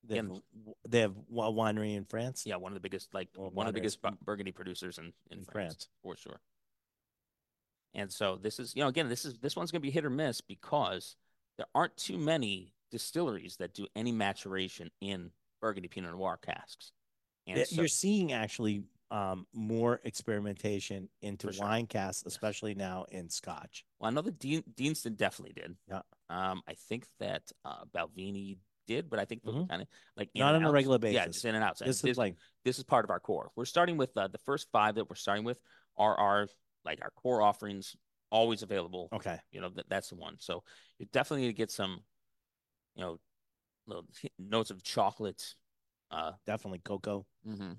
[0.03, 0.41] they have, and-
[0.87, 2.43] they have a winery in France.
[2.45, 5.39] yeah one of the biggest like Well, one of the biggest Burgundy producers in in,
[5.39, 5.89] in France, France.
[6.01, 6.39] for sure.
[7.93, 10.09] And so this is you know again this is this one's gonna be hit or
[10.09, 11.15] miss because
[11.57, 15.31] there aren't too many distilleries that do any maturation in
[15.61, 16.91] Burgundy Pinot Noir casks.
[17.47, 21.65] And so, You're seeing actually um, more experimentation into sure.
[21.65, 23.85] wine casks, especially now in Scotch.
[23.99, 25.75] well, I know that Dean, Deanston definitely did.
[25.89, 26.01] Yeah.
[26.29, 29.69] Um, I think that uh, Balvenie did, but I think those Mhm.
[29.69, 31.35] kind of like Not on a regular Yeah, basis.
[31.35, 31.79] just in and out.
[31.81, 33.51] And This is like this is part of our core.
[33.55, 35.59] We're starting with uh, the first five that we're starting with
[35.97, 36.47] are our
[36.83, 37.95] like our core offerings,
[38.31, 39.09] always available.
[39.13, 40.37] okay, You know that that's the one.
[40.39, 40.63] So
[40.97, 42.03] you definitely need to get some,
[42.95, 43.19] you know,
[43.85, 44.05] little
[44.39, 45.55] notes of chocolate,
[46.09, 47.25] Uh, definitely cocoa.
[47.45, 47.77] mhm.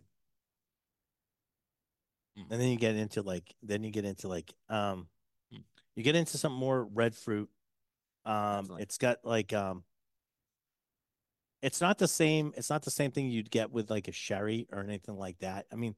[2.51, 5.09] And then you get into like, then you get into like, um,
[5.51, 5.63] Hmm.
[5.97, 7.51] you get into some more red fruit.
[8.25, 8.83] Um, Definitely.
[8.83, 9.85] it's got like, um,
[11.63, 12.53] it's not the same.
[12.57, 15.67] It's not the same thing you'd get with like a sherry or anything like that.
[15.73, 15.95] I mean,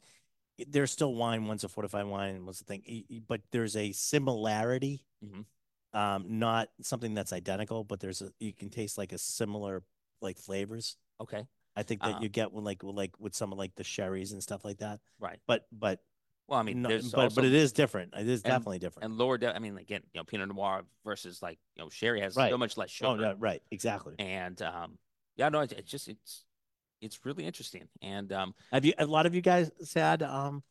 [0.68, 1.46] there's still wine.
[1.46, 3.04] One's a fortified wine, and one's a thing.
[3.26, 5.04] But there's a similarity.
[5.24, 5.44] Mhm.
[5.92, 9.82] Um, not something that's identical, but there's a you can taste like a similar
[10.20, 10.96] like flavors.
[11.20, 11.46] Okay.
[11.76, 12.18] I think that Uh-huh.
[12.22, 14.78] you get when like with like with some of like the sherries and stuff like
[14.78, 15.00] that.
[15.18, 15.40] Right.
[15.46, 16.00] But but
[16.46, 18.12] Well, I mean, no- but also, but it is different.
[18.14, 19.04] It is and- definitely different.
[19.06, 19.38] and lower.
[19.38, 22.50] De- I mean, again, you know, Pinot Noir versus like you know sherry has Right.
[22.50, 23.08] so much less sugar.
[23.10, 24.14] Oh, yeah, right, exactly.
[24.18, 24.98] And um,
[25.36, 26.44] yeah, no, it, it's just it's
[27.00, 27.88] it's really interesting.
[28.02, 30.62] And um, Have you a lot of you guys had um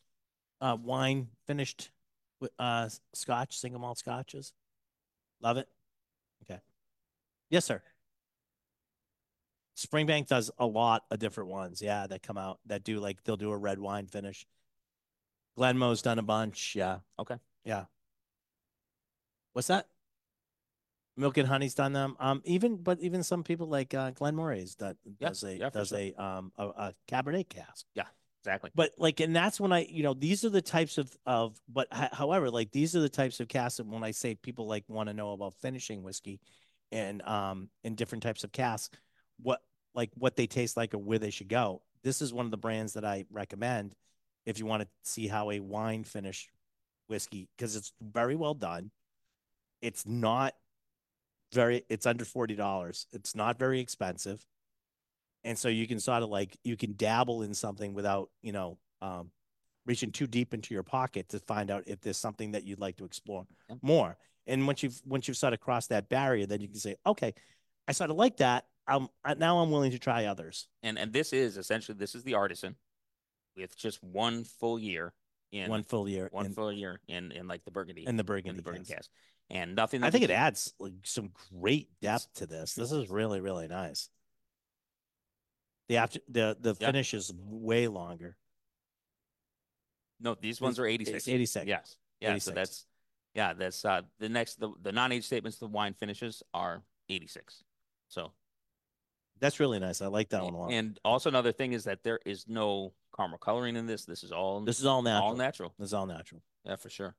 [0.61, 1.91] uh wine finished
[2.39, 4.53] with uh scotch, single malt scotches?
[5.41, 5.67] Love it?
[6.43, 6.59] Okay.
[7.49, 7.81] Yes, sir.
[9.77, 13.37] Springbank does a lot of different ones, yeah, that come out that do like they'll
[13.37, 14.45] do a red wine finish.
[15.57, 16.99] Glenmoe's done a bunch, yeah.
[17.17, 17.35] Okay.
[17.63, 17.85] Yeah.
[19.53, 19.87] What's that?
[21.19, 22.15] Milk and Honey's done them.
[22.19, 25.89] Um, even but even some people like uh Glenmorangie that Yeah, does a yeah, does
[25.89, 25.97] sure.
[25.99, 28.05] a um a, a Cabernet cask Yeah,
[28.41, 28.71] exactly.
[28.73, 31.87] but like and that's when i you know these are the types of of but
[31.91, 35.09] however like these are the types of casks and when i say people like want
[35.09, 36.39] to know about finishing whiskey
[36.91, 38.97] and um in different types of casks
[39.41, 39.61] what
[39.93, 42.57] like what they taste like or where they should go this is one of the
[42.57, 43.93] brands that i recommend
[44.45, 46.49] if you want to see how a wine finish
[47.07, 48.89] whiskey because it's very well done
[49.81, 50.53] it's not
[51.53, 54.45] very it's under $40 it's not very expensive.
[55.43, 58.77] And so you can sort of like you can dabble in something without you know
[59.01, 59.31] um,
[59.85, 62.97] reaching too deep into your pocket to find out if there's something that you'd like
[62.97, 63.75] to explore Yeah.
[63.81, 64.17] more.
[64.47, 67.33] And once you've once you've sort of crossed that barrier then you can say okay
[67.87, 68.65] i sort of like that.
[68.87, 70.67] Um now i'm willing to try others.
[70.83, 72.75] And and this is essentially this is the artisan
[73.55, 75.13] with just one full year
[75.51, 78.23] in one full year one in, full year in in like the Burgundy in the
[78.23, 79.09] burgundy, the Burgundy cast,
[79.49, 80.03] and nothing.
[80.03, 84.09] i think it adds like some great depth to this this is really really nice
[85.87, 86.87] the after the the Yeah.
[86.87, 88.37] finish is way longer
[90.19, 91.27] No, these ones are eighty six.
[91.27, 91.97] 86 Yes.
[92.19, 92.31] Yeah.
[92.31, 92.45] 86.
[92.45, 92.85] So that's
[93.33, 93.53] yeah.
[93.53, 97.63] That's uh the next the the non age statements the wine finishes are eighty six.
[98.09, 98.33] So
[99.39, 102.03] that's really nice i like that one a lot and also another thing is that
[102.03, 104.05] there is no caramel coloring in this.
[104.05, 105.73] This is all this is all natural all natural.
[105.77, 107.15] this is all natural Yeah, for sure.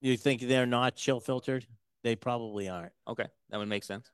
[0.00, 1.66] You think they're not chill filtered?
[2.02, 2.92] They probably aren't.
[3.08, 4.10] Okay, that would make sense.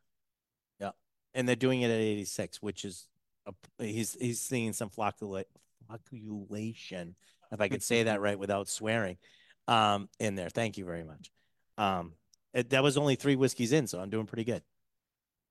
[0.80, 0.92] Yeah,
[1.34, 3.08] and they're doing it at 86, which is
[3.46, 3.52] a,
[3.84, 5.44] he's he's seeing some floccula,
[5.90, 7.14] flocculation,
[7.50, 9.18] if I could say that right without swearing,
[9.66, 10.48] um, in there.
[10.48, 11.30] Thank you very much.
[11.76, 12.12] Um,
[12.52, 14.62] it, that was only three whiskeys in, so I'm doing pretty good.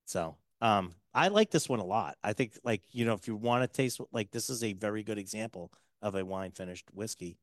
[0.06, 2.16] So, um, I like this one a lot.
[2.22, 5.02] I think, like you know, if you want to taste like this is a very
[5.02, 7.38] good example of a wine finished whiskey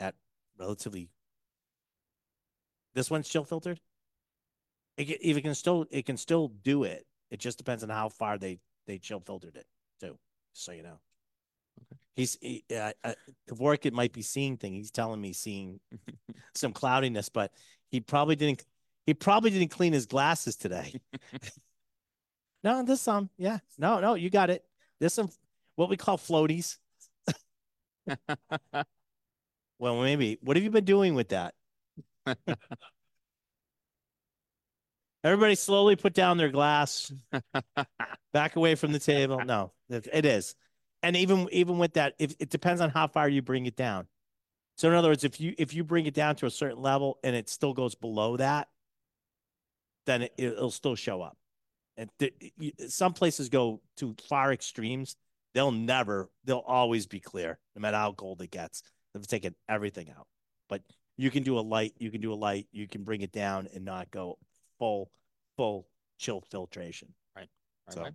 [0.00, 0.14] at
[0.58, 1.10] relatively.
[2.94, 3.80] This one's chill filtered.
[4.96, 7.06] It, ca- it can still, it can still do it.
[7.30, 9.66] It just depends on how far they they chill filtered it
[10.00, 10.18] too.
[10.52, 10.98] So you know.
[12.18, 13.14] He's he, uh, uh,
[13.46, 14.74] it might be seeing thing.
[14.74, 15.78] He's telling me seeing
[16.54, 17.52] some cloudiness, but
[17.92, 18.66] he probably didn't.
[19.06, 21.00] He probably didn't clean his glasses today.
[22.64, 23.58] no, this some yeah.
[23.78, 24.64] No, no, you got it.
[24.98, 25.30] There's some
[25.76, 26.78] what we call floaties.
[29.80, 30.38] Well, maybe.
[30.42, 31.54] What have you been doing with that?
[35.22, 37.12] Everybody slowly put down their glass,
[38.32, 39.40] back away from the table.
[39.44, 40.56] No, it is.
[41.02, 44.06] And even even with that, if it depends on how far you bring it down.
[44.76, 47.18] So in other words, if you if you bring it down to a certain level
[47.22, 48.68] and it still goes below that,
[50.06, 51.36] then it, it'll still show up.
[51.96, 52.32] And th-
[52.88, 55.16] some places go to far extremes.
[55.52, 58.82] They'll never, they'll always be clear, no matter how cold it gets.
[59.12, 60.26] They've taken everything out.
[60.68, 60.82] But
[61.16, 63.68] you can do a light, you can do a light, you can bring it down
[63.74, 64.38] and not go
[64.78, 65.10] full,
[65.56, 67.08] full chill filtration.
[67.36, 67.48] Right,
[67.90, 68.12] So right.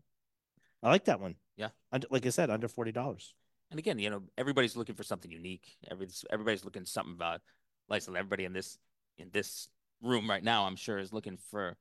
[0.84, 1.36] I like that one.
[1.58, 1.70] Yeah.
[1.92, 3.34] Under, like I said, under forty dollars.
[3.72, 5.78] And again, you know, everybody's looking for something unique.
[5.90, 7.42] Everybody's everybody's looking something about
[7.90, 8.78] like so everybody in this
[9.18, 9.70] in this
[10.02, 11.76] room right now, I'm sure, is looking for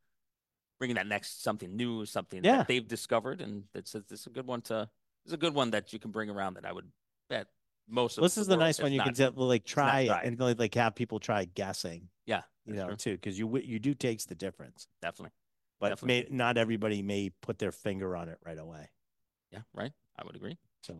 [0.78, 2.58] bringing that next something new, something Yeah.
[2.58, 4.88] that they've discovered, and it's a, it's a good one to
[5.24, 6.90] it's a good one that you can bring around that I would
[7.28, 7.46] bet
[7.88, 10.74] most of This is the nice one you not- can like try and like, like
[10.74, 12.08] have people try guessing.
[12.26, 12.96] Yeah, You know, true.
[12.96, 15.32] too, because you you do taste the difference, definitely.
[15.82, 18.88] But may, not everybody may put their finger on it right away.
[19.50, 19.92] Yeah, right.
[20.18, 20.56] I would agree.
[20.82, 20.98] So,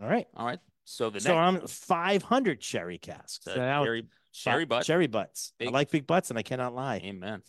[0.00, 0.26] all right.
[0.36, 0.58] All right.
[0.84, 3.44] So the So next I'm 500 sherry casks.
[3.44, 4.84] So now cherry cherry fi- butt.
[4.84, 5.52] Cherry butts.
[5.60, 6.96] I like big butts, and I cannot lie.
[7.04, 7.42] Amen.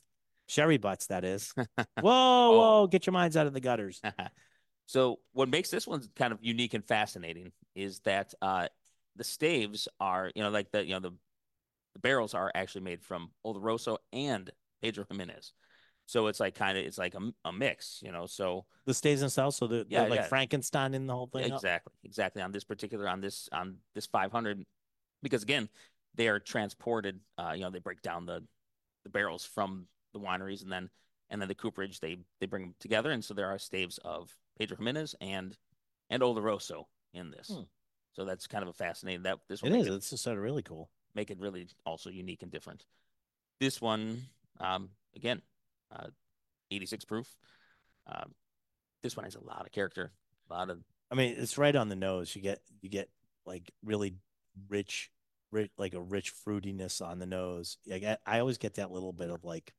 [0.48, 1.54] Sherry butts, that is.
[1.78, 2.58] Whoa, Oh.
[2.82, 4.02] whoa, get your minds out of the gutters.
[4.86, 8.68] so what makes this one kind of unique and fascinating is that uh,
[9.16, 11.12] the staves are, you know, like the you know the
[11.94, 14.50] the barrels are actually made from Oloroso and
[14.82, 15.54] Pedro Jimenez.
[16.12, 18.26] So it's like kind of it's like a, a mix, you know.
[18.26, 20.28] So The stays and cells, so they're, Yeah, like yeah.
[20.28, 21.46] Frankenstein in the whole thing.
[21.54, 24.66] exactly, exactly on this particular on this on this 500
[25.24, 25.70] because again
[26.16, 27.22] they are transported.
[27.38, 28.44] Uh, you know, they break down the
[29.06, 30.90] the barrels from the wineries and then
[31.30, 34.36] and then the cooperage they they bring them together and so there are staves of
[34.60, 35.58] Pedro Jimenez and
[36.10, 37.48] and Oloroso in this.
[37.48, 37.62] Hmm.
[38.12, 39.86] So that's kind of a fascinating that this one is.
[39.86, 40.90] make it, It's just sort of really cool.
[41.16, 42.86] make it really also unique and different.
[43.62, 44.24] This one,
[44.60, 45.42] um, again,
[45.96, 46.08] uh,
[46.72, 47.28] 86 proof.
[48.08, 48.34] Um,
[49.04, 50.12] this one has a lot of character,
[50.50, 50.80] a lot of
[51.12, 52.36] I mean, it's right on the nose.
[52.36, 53.10] You get you get
[53.46, 54.16] like really
[54.70, 55.12] rich,
[55.52, 57.78] rich like a rich fruitiness on the nose.
[57.94, 59.74] I get, I always get that little bit of like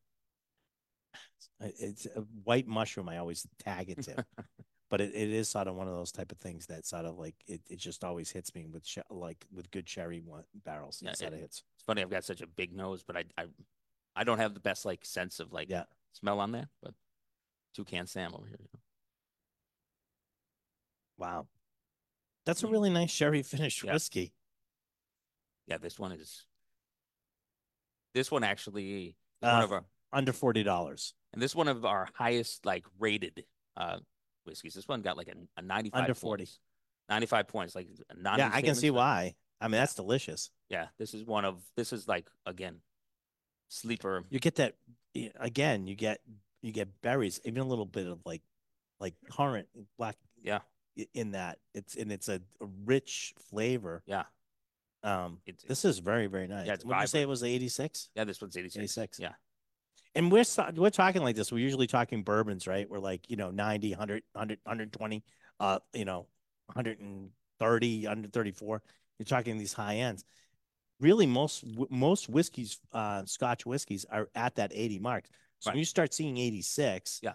[1.60, 3.08] it's a white mushroom.
[3.08, 4.24] I always tag it to,
[4.90, 7.18] but it, it is sort of one of those type of things that sort of
[7.18, 11.02] like it, it just always hits me with like with good cherry one, barrels.
[11.02, 11.62] Yeah, it of hits.
[11.76, 13.44] It's funny I've got such a big nose, but I I
[14.14, 15.84] I don't have the best like sense of like Yeah.
[16.12, 16.68] Smell on that.
[16.82, 16.94] But
[17.74, 18.56] Toucan Sam over here.
[18.60, 18.80] you know.
[21.18, 21.46] Wow,
[22.46, 23.92] that's a really nice sherry finished Yeah.
[23.92, 24.32] whiskey.
[25.66, 26.46] Yeah, this one is.
[28.14, 31.14] This one actually Uh, one of our Under forty dollars.
[31.32, 33.44] and this one of our highest like rated
[33.76, 34.00] uh
[34.44, 34.74] whiskeys.
[34.74, 36.42] This one got like a, a 95 Under 40.
[36.42, 36.58] points.
[37.08, 39.34] 95 points like Yeah, I can see why.
[39.60, 40.50] I mean, that's delicious.
[40.68, 42.80] Yeah, this is one of this is like again
[43.72, 44.24] sleeper.
[44.30, 44.74] you get that
[45.40, 46.20] again you get
[46.62, 48.42] you get berries even a little bit of like
[49.00, 50.60] like currant black Yeah.
[51.14, 54.24] in that it's and it's a, a rich flavor Yeah.
[55.02, 58.10] um It's, this is very very nice Yeah, it's would you say it was 86
[58.14, 58.76] yeah, this one's 86.
[58.78, 59.18] 86.
[59.20, 59.32] Yeah.
[60.14, 60.44] and we're
[60.76, 64.22] we're talking like this we're usually talking bourbons right we're like you know 90 100
[64.32, 65.24] 100 120
[65.60, 66.26] uh you know
[66.66, 68.82] 130 134
[69.18, 70.24] you're talking these high ends
[71.02, 75.24] really most most whiskeys uh scotch whiskeys are at that 80 mark
[75.58, 77.32] so when you start seeing 86 Yeah.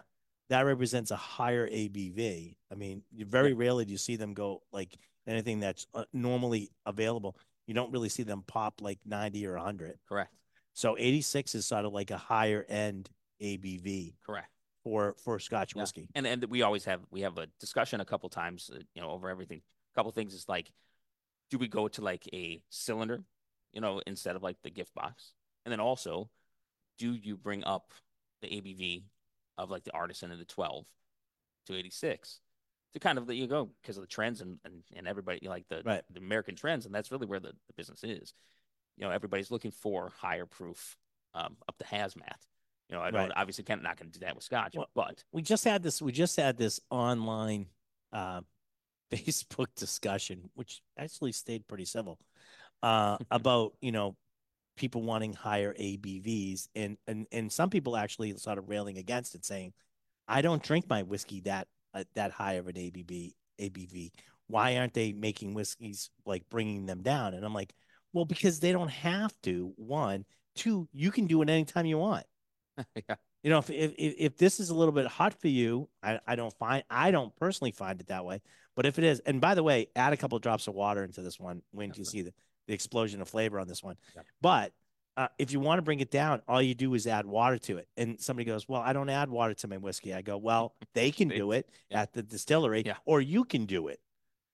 [0.48, 4.62] that represents a higher abv i mean you very rarely do you see them go
[4.72, 9.54] like anything that's uh, normally available you don't really see them pop like 90 or
[9.56, 10.32] 100 Correct.
[10.72, 13.10] so 86 is sort of like a higher end
[13.42, 14.48] ABV Correct.
[14.82, 15.82] for for Scotch Yeah.
[15.82, 16.08] whiskey.
[16.14, 19.10] and and we always have we have a discussion a couple times uh, you know
[19.10, 20.72] over everything a couple things is like
[21.50, 23.22] do we go to like a cylinder
[23.72, 25.32] you know instead of like the gift box
[25.64, 26.28] and then also
[26.98, 27.92] do you bring up
[28.42, 29.02] the abv
[29.56, 30.86] of like the artisan and the 12
[31.66, 32.40] to 86
[32.94, 35.66] to kind of let you go because of the trends and, and and everybody like
[35.68, 36.02] the Right.
[36.10, 38.32] the american trends and that's really where the, the business is
[38.96, 40.96] you know everybody's looking for higher proof
[41.34, 42.38] um up the hazmat
[42.88, 43.32] you know i don't Right.
[43.36, 46.00] obviously can't not going to do that with scotch Well, but We just had this.
[46.00, 47.66] We just had this online
[48.12, 48.40] uh,
[49.12, 52.18] Facebook discussion, which actually stayed pretty civil,
[52.82, 54.16] uh, about you know
[54.76, 59.44] people wanting higher ABVs, and and and some people actually sort of railing against it,
[59.44, 59.72] saying,
[60.26, 64.10] "I don't drink my whiskey that uh, that high of an ABV ABV.
[64.46, 67.74] Why aren't they making whiskeys like bringing them down?" And I'm like,
[68.12, 69.72] "Well, because they don't have to.
[69.76, 72.26] One, two, you can do it anytime you want."
[73.08, 76.18] yeah you know, if, if if this is a little bit hot for you, I,
[76.26, 78.40] I don't find I don't personally find it that way.
[78.74, 81.04] But if it is, and by the way, add a couple of drops of water
[81.04, 82.32] into this one when you see the,
[82.68, 83.96] the explosion of flavor on this one.
[84.14, 84.22] Yeah.
[84.40, 84.72] But
[85.16, 87.78] uh, if you want to bring it down, all you do is add water to
[87.78, 87.88] it.
[87.96, 91.10] And somebody goes, "Well, I don't add water to my whiskey." I go, "Well, they
[91.10, 92.02] can do it yeah.
[92.02, 92.98] at the distillery, Yeah.
[93.04, 93.98] or you can do it."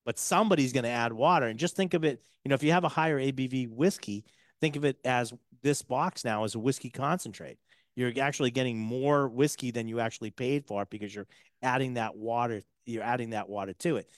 [0.07, 2.22] But somebody's going to add water, and just think of it.
[2.44, 4.24] You know, if you have a higher ABV whiskey,
[4.61, 7.59] think of it as this box now is a whiskey concentrate
[7.96, 11.27] you're actually getting more whiskey than you actually paid for because you're
[11.62, 14.09] adding that water you're adding that water to it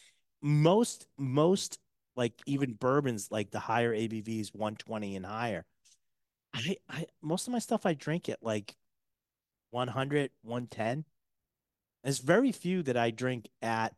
[0.42, 1.78] most most
[2.16, 5.64] like even bourbons like the higher abvs 120 and higher
[6.54, 8.74] i i most of my stuff i drink at like
[9.70, 11.04] 100 110
[12.02, 13.94] there's very few that i drink at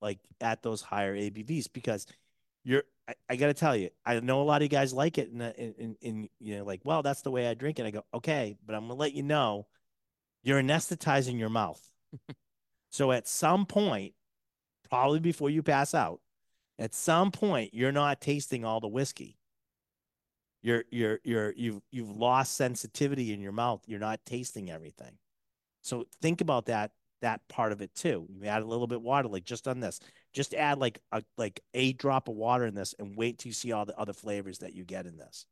[0.00, 2.06] like at those higher abvs because
[2.64, 5.18] you're I, I got to tell you, I know a lot of you guys like
[5.18, 7.86] it, and in, in, in you know, like, well, that's the way I drink it.
[7.86, 9.66] I go, okay, but I'm gonna let you know,
[10.42, 11.80] you're anesthetizing your mouth.
[12.90, 14.14] so at some point,
[14.88, 16.20] probably before you pass out,
[16.78, 19.38] at some point, you're not tasting all the whiskey.
[20.62, 23.82] You're you're you're you've you've lost sensitivity in your mouth.
[23.86, 25.18] You're not tasting everything.
[25.82, 28.26] So think about that that part of it too.
[28.30, 30.00] You add a little bit water, like just on this.
[30.32, 33.54] Just add like a like a drop of water in this, and wait till you
[33.54, 35.46] see all the other flavors that you get in this.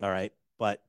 [0.00, 0.82] All right, but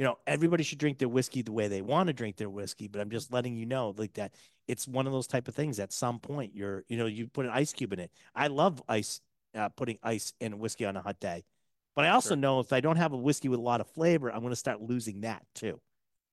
[0.00, 2.88] you know, everybody should drink their whiskey the way they want to drink their whiskey,
[2.88, 4.32] but I'm just letting you know like that
[4.66, 7.44] it's one of those type of things at some point you're, you know, you put
[7.44, 8.10] an ice cube in it.
[8.34, 9.20] I love ice,
[9.54, 11.44] uh, putting ice in whiskey on a hot day.
[11.94, 12.36] But I also Sure.
[12.38, 14.56] know if I don't have a whiskey with a lot of flavor, I'm going to
[14.56, 15.78] start losing that too.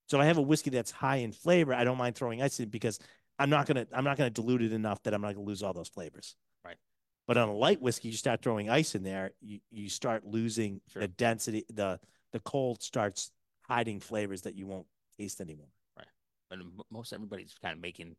[0.06, 2.60] So if I have a whiskey that's high in flavor, I don't mind throwing ice
[2.60, 2.98] in because
[3.38, 5.74] I'm not gonna I'm not gonna dilute it enough that I'm not gonna lose all
[5.74, 6.36] those flavors.
[6.64, 6.78] Right.
[7.26, 10.80] But on a light whiskey, you start throwing ice in there, you, you start losing
[10.90, 11.02] Sure.
[11.02, 12.00] the density, the
[12.32, 13.30] the cold starts
[13.68, 15.68] hiding flavors that you won't taste anymore.
[15.96, 16.06] Right.
[16.50, 18.16] And most everybody's kind of making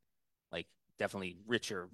[0.52, 1.90] like definitely richer,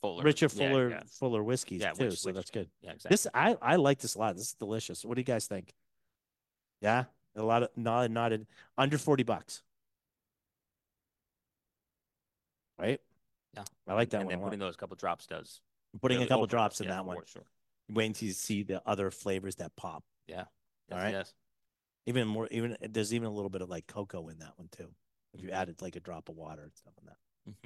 [0.00, 2.06] fuller, Richer, fuller, yeah, fuller whiskeys Yeah, too.
[2.08, 2.70] which- so which- that's good.
[2.80, 3.14] yeah, exactly.
[3.14, 4.36] This I I like this a lot.
[4.36, 5.04] This is delicious.
[5.04, 5.74] What do you guys think?
[6.80, 7.04] Yeah,
[7.36, 8.46] a lot of nodded, nodded
[8.78, 9.62] under forty bucks.
[12.78, 13.00] Right.
[13.54, 13.64] Yeah.
[13.86, 14.30] I like that and one.
[14.30, 14.46] then a lot.
[14.46, 15.60] putting those couple drops does
[16.00, 16.50] Putting really a couple open it up.
[16.50, 17.20] drops in Yeah, that one.
[17.20, 17.44] for Sure.
[17.90, 20.04] Waiting to see the other flavors that pop.
[20.28, 20.46] Yes,
[20.92, 21.10] All right.
[21.12, 21.34] Yes.
[22.06, 22.48] Even more.
[22.50, 24.88] Even there's even a little bit of like cocoa in that one too.
[25.32, 25.54] If you Mhm.
[25.54, 27.16] added like a drop of water and stuff in that.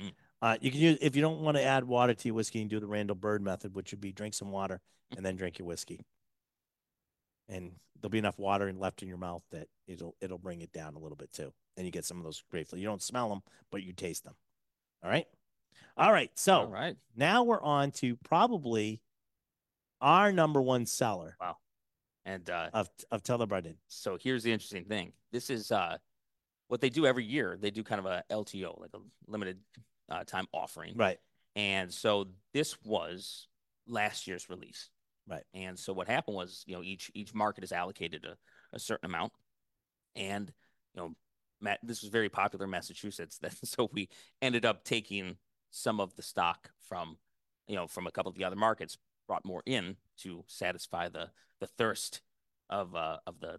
[0.00, 0.08] hmm
[0.42, 2.68] Uh, you can use if you don't want to add water to your whiskey and
[2.68, 4.80] do the Randall Bird method, which would be drink some water
[5.16, 6.04] and then drink your whiskey.
[7.48, 10.94] And there'll be enough water left in your mouth that it'll it'll bring it down
[10.94, 11.52] a little bit too.
[11.76, 12.78] And you get some of those flavors.
[12.78, 14.34] You don't smell them, but you taste them.
[15.02, 15.26] All right.
[15.96, 16.30] All right.
[16.38, 16.96] So All right.
[17.16, 19.00] now we're on to probably
[20.00, 21.36] our number one seller
[22.26, 23.76] And uh, of of Tullibardine.
[23.88, 25.12] so here's the interesting thing.
[25.30, 25.98] This is uh,
[26.68, 27.58] what they do every year.
[27.60, 28.98] They do kind of a LTO, like a
[29.30, 29.58] limited
[30.08, 30.94] uh, time offering.
[30.96, 31.18] Right.
[31.56, 33.48] And so this was
[33.86, 34.88] last year's release.
[35.26, 35.44] Right.
[35.54, 38.36] And so what happened was, you know, each each market is allocated a,
[38.74, 39.32] a certain amount.
[40.16, 40.52] And,
[40.94, 41.14] you know,
[41.60, 43.38] Matt, this was very popular in Massachusetts.
[43.38, 44.08] That so we
[44.42, 45.36] ended up taking
[45.70, 47.16] some of the stock from,
[47.66, 51.30] you know, from a couple of the other markets, brought more in to satisfy the
[51.60, 52.20] the thirst
[52.70, 53.58] of uh of the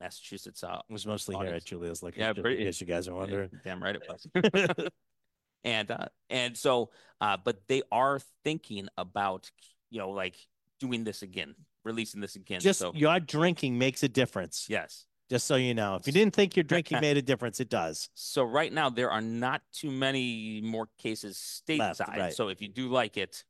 [0.00, 2.20] Massachusetts uh It was mostly here at Julia's Liquor.
[2.20, 3.50] Yeah, pretty- in case you guys are wondering.
[3.64, 4.26] Damn right it was.
[5.64, 6.90] and uh and so
[7.20, 9.50] uh but they are thinking about
[9.90, 10.36] you know like
[10.80, 14.66] doing this again releasing this again Just so your drinking makes a difference.
[14.68, 15.96] yes Just so you know.
[15.96, 18.10] If you didn't think your drinking made a difference, it does.
[18.14, 22.32] so right now there are not too many more cases Left, stateside right.
[22.34, 23.44] so if you do like it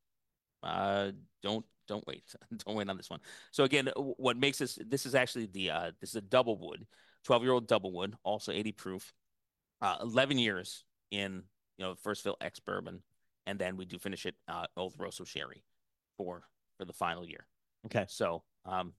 [0.63, 1.11] uh
[1.43, 2.25] don't don't wait.
[2.65, 3.21] Don't wait on this one.
[3.53, 6.85] So again what makes this this is actually the uh this is a double wood
[7.25, 9.13] 12 year old double wood also 80 proof.
[9.81, 11.43] Uh 11 years in
[11.79, 13.03] you know first fill ex bourbon
[13.47, 15.63] and then we do finish it uh oloroso sherry
[16.17, 16.43] for
[16.77, 17.47] for the final year.
[17.87, 18.05] Okay.
[18.09, 18.93] so um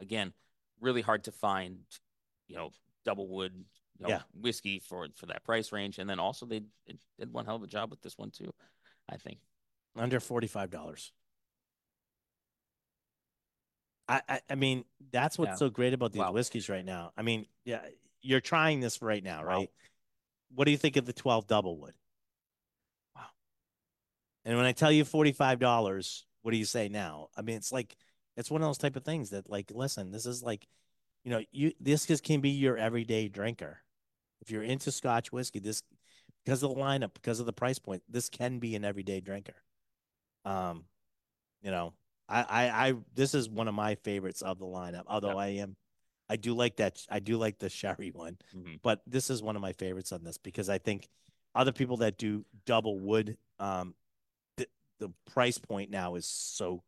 [0.00, 0.32] again
[0.80, 1.78] really hard to find
[2.48, 2.70] you know
[3.04, 3.52] double wood
[3.98, 4.22] you know, Yeah.
[4.32, 5.98] whiskey for for that price range.
[5.98, 8.50] And then also they, they did one hell of a job with this one too
[9.10, 9.38] i think
[9.96, 11.12] Under forty-five dollars.
[14.08, 15.56] I, I I mean, that's what's Yeah.
[15.56, 16.32] so great about these Wow.
[16.32, 17.12] whiskeys right now.
[17.16, 17.86] I mean, yeah,
[18.22, 19.48] you're trying this right now, Wow.
[19.48, 19.70] right?
[20.54, 21.94] What do you think of the 12 double wood?
[23.14, 23.30] Wow.
[24.44, 27.28] And when I tell you $45, what do you say now?
[27.36, 27.96] I mean, it's like
[28.36, 30.66] it's one of those type of things that like, listen, this is like,
[31.24, 33.82] you know, you this is, can be your everyday drinker.
[34.40, 35.82] If you're into Scotch whiskey, this
[36.44, 39.56] because of the lineup, because of the price point, this can be an everyday drinker.
[40.44, 40.84] Um,
[41.62, 41.94] you know,
[42.28, 45.02] I, I, I, this is one of my favorites of the lineup.
[45.06, 45.76] Although I am,
[46.28, 47.04] I do like that.
[47.10, 48.80] I do like the sherry one, Mhm.
[48.82, 51.08] but this is one of my favorites on this because I think
[51.54, 53.94] other people that do double wood, um,
[54.56, 54.66] the
[55.00, 56.82] the price point now is so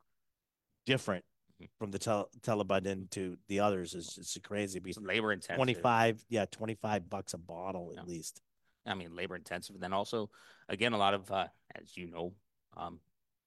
[0.86, 1.24] different
[1.60, 1.68] Mhm.
[1.78, 3.94] from the tel- Tullibardine to the others.
[3.94, 4.78] is it's crazy.
[4.78, 8.00] It's Because labor intensive 25, yeah, 25 bucks a bottle Yeah.
[8.00, 8.40] at least.
[8.86, 9.74] I mean, labor intensive.
[9.74, 10.30] And then also,
[10.68, 12.34] again, a lot of, uh, as you know,
[12.76, 13.00] um,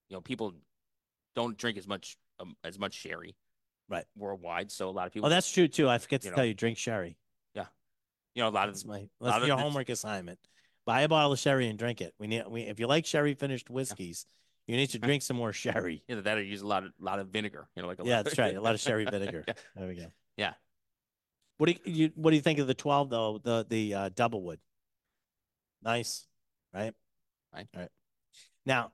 [0.10, 0.54] you know, people
[1.36, 3.36] don't drink as much um, as much sherry,
[3.88, 4.06] Right.
[4.18, 5.88] Worldwide, so a lot of people, Oh, that's true too.
[5.88, 6.36] I forget to know.
[6.36, 7.18] tell you, drink sherry.
[7.54, 7.66] Yeah.
[8.34, 10.40] You know, a lot of That's my that's your this- homework assignment.
[10.86, 12.14] Buy a bottle of sherry and drink it.
[12.20, 14.26] We need we if you like sherry finished whiskeys,
[14.68, 16.04] you need to drink some more sherry.
[16.08, 17.68] either that or use a lot of lot of vinegar.
[17.76, 18.56] You know, like a Yeah, that's right.
[18.56, 19.44] A lot of sherry vinegar.
[19.48, 19.54] Yeah.
[19.76, 20.12] There we go.
[20.38, 20.54] Yeah.
[21.58, 23.40] What do you, you what do you think of the twelve though?
[23.42, 24.60] The the uh, double wood.
[25.82, 26.28] Nice,
[26.74, 26.94] right?
[27.54, 27.68] Right.
[27.74, 27.92] All right.
[28.66, 28.92] Now,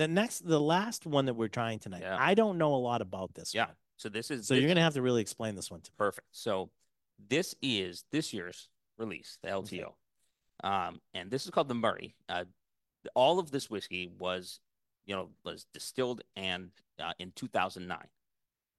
[0.00, 2.00] the next, the last one that we're trying tonight.
[2.00, 2.16] Yeah.
[2.18, 3.54] I don't know a lot about this.
[3.54, 3.66] Yeah.
[3.66, 3.74] one.
[3.98, 5.94] So this is So this- you're gonna have to really explain this one to me.
[5.98, 6.28] Perfect.
[6.30, 6.70] So
[7.18, 9.94] this is this year's release, the LTO.
[10.64, 12.14] Um, and this is called the Murray.
[12.30, 12.46] Uh,
[13.14, 14.60] all of this whiskey was,
[15.04, 17.98] you know, was distilled and uh, in 2009,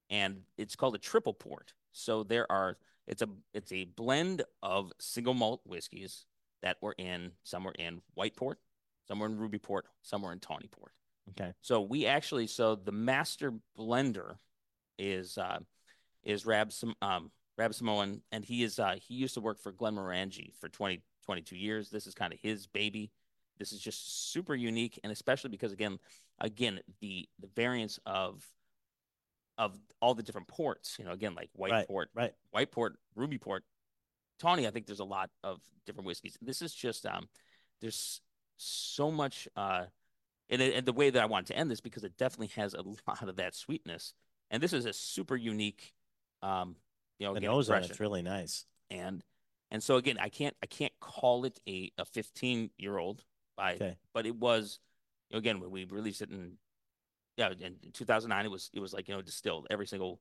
[0.09, 1.73] and it's called a triple port.
[1.91, 6.25] So there are it's a it's a blend of single malt whiskeys
[6.63, 8.59] that were in some were in white port,
[9.07, 10.93] some were in ruby port, some were in tawny port.
[11.29, 11.53] Okay.
[11.61, 14.35] So we actually so the master blender
[14.97, 15.59] is uh
[16.23, 20.53] is Rab um Rab Samoan, and he is uh he used to work for Glenmorangie
[20.59, 21.89] for 20, 22 years.
[21.89, 23.11] This is kind of his baby.
[23.57, 25.99] This is just super unique, and especially because again,
[26.39, 28.43] again the the variance of
[29.57, 30.97] of all the different ports.
[30.97, 32.33] You know, again like white Right, port, right.
[32.51, 33.63] white port, ruby port,
[34.39, 34.67] tawny.
[34.67, 36.37] I think there's a lot of different whiskeys.
[36.41, 37.27] This is just um,
[37.81, 38.21] there's
[38.57, 39.85] so much uh,
[40.51, 42.81] and, and the way that I wanted to end this because it definitely has a
[43.07, 44.13] lot of that sweetness,
[44.49, 45.93] and this is a super unique,
[46.43, 46.75] um,
[47.19, 48.65] you know, The nose on it's really nice.
[48.89, 49.23] and
[49.71, 53.23] and so again, I can't I can't call it a a 15 year old
[53.55, 53.95] by, Okay.
[54.13, 54.79] but it was,
[55.29, 56.57] you know, again when we released it in
[57.37, 60.19] yeah in, in 2009 it was it was like you know distilled every single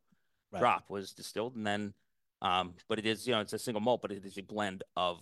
[0.53, 0.61] Right.
[0.61, 1.95] drop was distilled and then
[2.43, 4.83] um but it is you know it's a single malt but it is a blend
[4.97, 5.19] of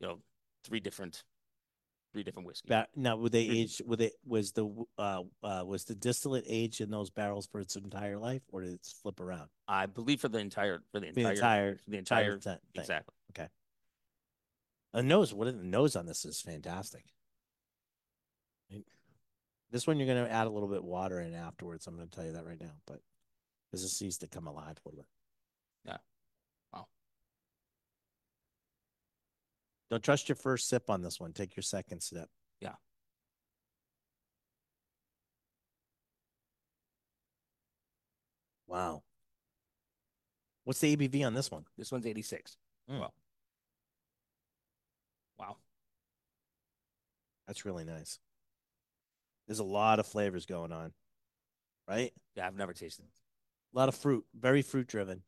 [0.00, 0.18] you know
[0.64, 1.22] three different
[2.12, 3.82] three different whiskeys Ba- now, were they aged?
[3.86, 4.66] Were they was the
[4.98, 8.72] uh uh was the distillate aged in those barrels for its entire life, or did
[8.72, 9.48] it flip around?
[9.66, 12.58] I believe for the entire for the The entire entire the entire entire thing.
[12.74, 13.14] exactly
[14.94, 17.04] The nose, what the nose on this is fantastic.
[19.70, 21.86] This one you're gonna add a little bit of water in afterwards.
[21.86, 23.00] I'm gonna tell you that right now, but
[23.70, 25.06] this needs to come alive a little bit.
[25.84, 25.98] Yeah.
[26.72, 26.86] Wow.
[29.90, 31.32] Don't trust your first sip on this one.
[31.32, 32.28] Take your second sip.
[32.60, 32.74] Yeah.
[38.66, 39.02] Wow.
[40.64, 41.64] What's the ABV on this one?
[41.76, 42.56] this one's 86
[42.90, 43.00] Mm.
[43.00, 43.14] well
[45.38, 45.56] wow
[47.46, 48.18] That's really nice.
[49.46, 50.92] There's a lot of flavors going on,
[51.86, 52.12] right?
[52.34, 53.10] yeah I've never tasted it.
[53.74, 55.22] A lot of fruit, very fruit driven.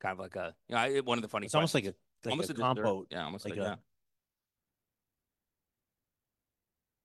[0.00, 1.94] Kind of like a you know I, one of the funny It's almost like a
[2.24, 2.74] like almost a dessert.
[2.76, 3.76] compote, yeah almost like like, a- yeah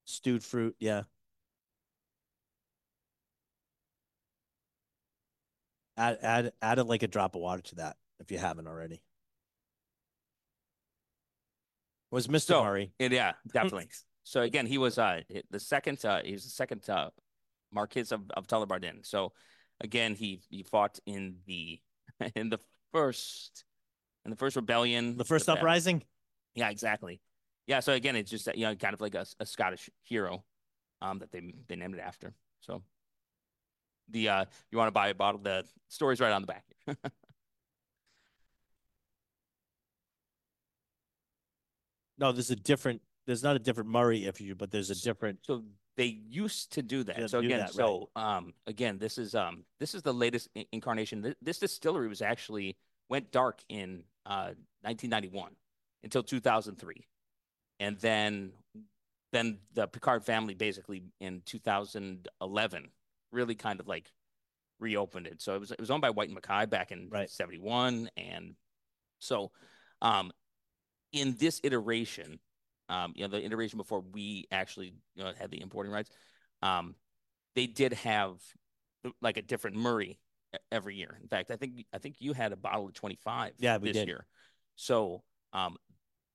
[0.05, 0.75] stewed fruit.
[0.79, 1.03] Yeah.
[5.97, 9.01] Add add add like a drop of water to that if you haven't already.
[12.11, 12.41] Was Mr.
[12.41, 12.91] So, Murray?
[12.99, 13.89] Yeah, definitely.
[14.23, 17.09] so again, he was uh the second uh he was the second uh
[17.73, 19.05] Marquis of, of Tullibardine.
[19.05, 19.33] So
[19.81, 21.79] again, he he fought in the
[22.35, 22.59] in the
[22.95, 23.65] first
[24.23, 25.17] and the first rebellion.
[25.17, 26.03] The first ba- uprising?
[26.53, 27.19] Yeah, exactly.
[27.67, 30.43] Yeah, so again, it's just you know kind of like a, a Scottish hero,
[31.01, 32.33] um, that they they named it after.
[32.61, 32.81] So
[34.09, 36.63] the uh, you want to buy a bottle, the story's right on the back.
[42.17, 43.01] No, there's a different.
[43.27, 45.39] There's not a different Murray if you, but there's a different.
[45.41, 45.63] So
[45.97, 47.29] they used to do that.
[47.29, 47.73] So do again, that, right.
[47.75, 51.23] so um, again, this is um, this is the latest incarnation.
[51.23, 52.77] Th- This distillery was actually
[53.09, 55.51] went dark in uh 1991
[56.03, 57.07] until 2003,
[57.79, 58.51] and then
[59.31, 62.89] then the Picard family basically in 2011
[63.31, 64.11] really kind of like
[64.79, 65.41] reopened it.
[65.41, 67.29] So it was it was owned by Whyte and Mackay back in Right.
[67.29, 68.55] 71, and
[69.19, 69.51] so
[70.01, 70.31] um,
[71.11, 72.39] in this iteration,
[72.89, 76.09] um, you know, the iteration before we actually you know, had the importing rights,
[76.61, 76.95] um,
[77.55, 78.39] they did have
[79.21, 80.19] like a different Murray
[80.71, 81.17] every year.
[81.21, 83.97] In fact, I think I think you had a bottle of 25 Yeah, we this
[83.97, 84.07] did.
[84.07, 84.25] year.
[84.75, 85.77] So um,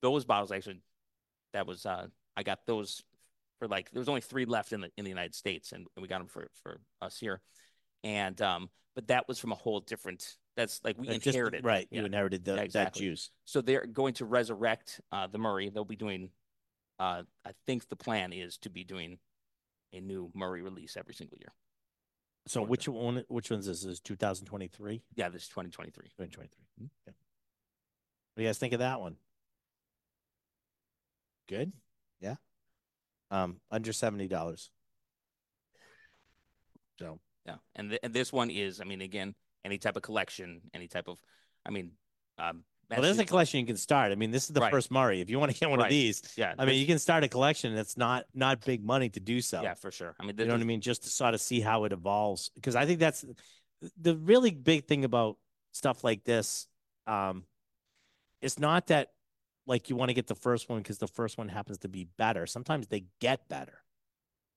[0.02, 0.82] those bottles actually,
[1.52, 2.06] that was uh,
[2.36, 3.02] I got those
[3.58, 6.08] for like there was only three left in the in the United States, and we
[6.08, 7.40] got them for for us here.
[8.02, 10.36] And um, but that was from a whole different.
[10.56, 11.86] That's like we uh, just- inherited, right.
[11.90, 12.00] Yeah.
[12.00, 13.30] You inherited the, Yeah, that juice.
[13.44, 15.70] So they're going to resurrect uh, the Murray.
[15.70, 16.30] They'll be doing.
[16.98, 19.18] Uh, I think the plan is to be doing
[19.92, 21.52] a new Murray release every single year.
[22.46, 23.24] So which one?
[23.28, 23.84] Which one's this?
[23.84, 25.02] Is 2023?
[25.14, 26.04] Yeah, this is 2023.
[26.16, 26.64] 2023.
[26.80, 26.90] Mhm.
[27.06, 27.16] Okay.
[28.34, 29.16] What do you guys think of that one?
[31.48, 31.72] Good.
[32.20, 32.36] Yeah.
[33.30, 34.70] Um, under seventy dollars.
[36.98, 39.34] So Yeah, and th- and this one is, I mean, again,
[39.64, 41.18] any type of collection, any type of,
[41.64, 41.92] I mean,
[42.38, 44.12] um, well, there's a collection you can start.
[44.12, 44.70] I mean, this is the Right.
[44.70, 45.20] first Murray.
[45.20, 47.28] If you want to get one of these, Yeah, I mean, you can start a
[47.28, 49.62] collection that's not not big money to do so.
[49.62, 50.14] yeah, for sure.
[50.18, 50.80] I mean, You know what I mean?
[50.80, 52.50] Just to sort of see how it evolves.
[52.54, 53.24] Because I think that's
[54.00, 55.38] the really big thing about
[55.72, 56.66] stuff like this.
[57.06, 57.44] Um,
[58.40, 59.12] it's not that
[59.66, 62.04] like you want to get the first one because the first one happens to be
[62.16, 62.46] better.
[62.46, 63.82] Sometimes they get better.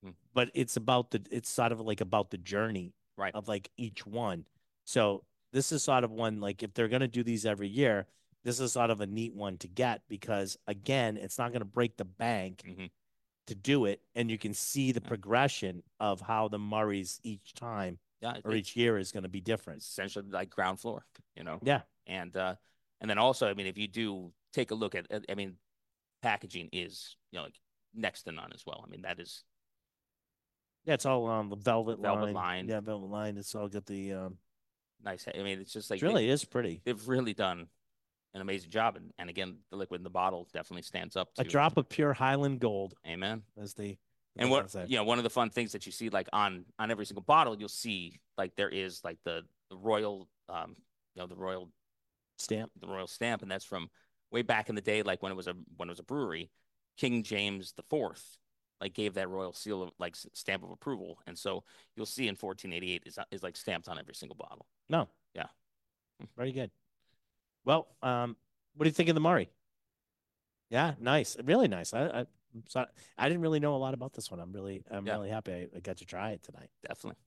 [0.03, 0.11] Hmm.
[0.33, 3.35] But it's about the it's sort of like about the journey Right.
[3.35, 4.45] of like each one.
[4.85, 8.07] So this is sort of one like if they're gonna do these every year,
[8.43, 11.97] this is sort of a neat one to get because again, it's not gonna break
[11.97, 12.91] the bank Mhm.
[13.47, 17.99] to do it, and you can see the progression of how the Murrays each time
[18.21, 19.81] yeah, or each year is going to be different.
[19.81, 21.59] essentially like ground floor, you know.
[21.61, 22.55] Yeah, and uh
[23.01, 25.57] and then also i mean if you do take a look at at- i mean
[26.21, 27.59] packaging is you know like
[27.93, 29.43] next to none as well i mean that is
[30.85, 32.33] yeah, it's all on the velvet, Velvet line.
[32.33, 32.67] line.
[32.67, 33.37] Yeah, velvet line.
[33.37, 34.37] It's all got the um,
[35.01, 35.25] nice.
[35.33, 36.81] I mean, it's just like It they- really is pretty.
[36.83, 37.69] they've really done
[38.33, 38.95] an amazing job.
[38.95, 41.87] And, and again, the liquid in the bottle definitely stands up to A drop of
[41.89, 43.43] pure Highland gold Amen.
[43.57, 43.97] is the.
[44.35, 46.89] And what you know, one of the fun things that you see like on on
[46.89, 50.75] every single bottle, you'll see like there is like the the royal um
[51.13, 51.69] you know the royal
[52.39, 52.71] stamp.
[52.79, 53.89] the royal stamp, and that's from
[54.31, 56.49] way back in the day, like when it was a when it was a brewery.
[56.97, 58.37] King James the Fourth
[58.81, 61.63] like gave that royal seal of like stamp of approval, and so
[61.95, 64.65] you'll see in 1488 is is like stamped on every single bottle.
[64.89, 65.09] No.
[65.35, 65.47] Yeah.
[66.35, 66.71] Very good.
[67.65, 68.35] Well, um,
[68.75, 69.49] what do you think of the Murray?
[70.69, 71.37] Yeah, nice.
[71.43, 71.93] Really nice.
[71.93, 72.19] I, I,
[72.75, 72.85] I'm.
[73.17, 74.39] I didn't really know a lot about this one.
[74.39, 75.13] I'm really, I'm Yeah.
[75.13, 76.69] really happy I, I got to try it tonight.
[76.87, 77.17] Definitely.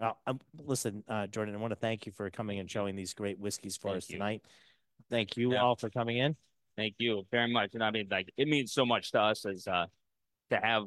[0.00, 3.14] Well, um, listen, uh, Jordan, I want to thank you for coming and showing these
[3.14, 4.16] great whiskeys for Thank us you.
[4.16, 4.42] tonight.
[5.10, 5.62] Thank you Yeah.
[5.62, 6.36] all for coming in.
[6.76, 7.74] Thank you very much.
[7.74, 9.86] And I mean, like, it means so much to us as uh
[10.50, 10.84] to have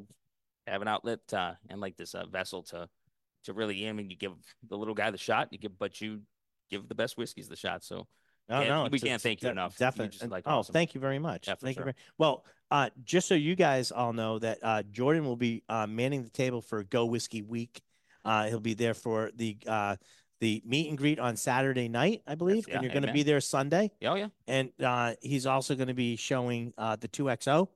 [0.66, 2.88] have an outlet uh and like this uh, vessel to
[3.44, 3.88] to really.
[3.88, 4.32] I mean, you give
[4.68, 6.20] the little guy the shot, you give, but you
[6.70, 7.82] give the best whiskeys the shot.
[7.82, 8.06] So
[8.48, 9.76] No, Yeah, no, we can't thank you enough.
[9.76, 10.28] Definitely.
[10.28, 10.72] like, oh, awesome.
[10.72, 11.48] thank you very much.
[11.48, 11.82] Yeah, thank sure.
[11.82, 12.44] you very well.
[12.70, 16.30] Uh, just so you guys all know that uh, Jordan will be uh, manning the
[16.30, 17.80] table for Go Whiskey Week.
[18.24, 19.96] Uh, he'll be there for the uh,
[20.40, 23.22] the meet and greet on Saturday night, I believe, yeah, and you're going to be
[23.22, 23.90] there Sunday.
[24.04, 27.68] oh yeah, And uh, he's also going to be showing uh, the two XO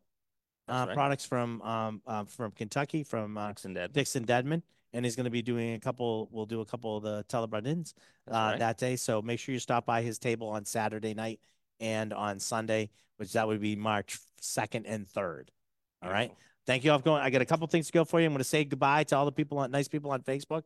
[0.68, 0.94] uh, right.
[0.94, 3.78] products from um, uh, from Kentucky from uh, Dixon.
[3.92, 4.62] Dixon Dedman,
[4.93, 6.28] and he's going to be doing a couple.
[6.30, 7.95] We'll do a couple of the Tullibardines
[8.30, 8.59] uh, right.
[8.59, 8.97] that day.
[8.97, 11.40] So make sure you stop by his table on Saturday night
[11.80, 15.51] and on Sunday, which that would be March second and third.
[16.03, 16.28] All right.
[16.28, 16.43] Beautiful.
[16.64, 17.22] Thank you all for going.
[17.22, 18.26] I got a couple things to go for you.
[18.26, 20.62] I'm going to say goodbye to all the people on nice people on Facebook.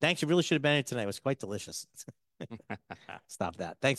[0.00, 0.20] Thanks.
[0.20, 1.04] You really should have been here tonight.
[1.04, 1.86] It was quite delicious.
[3.28, 3.76] Stop that.
[3.80, 3.94] Thanks.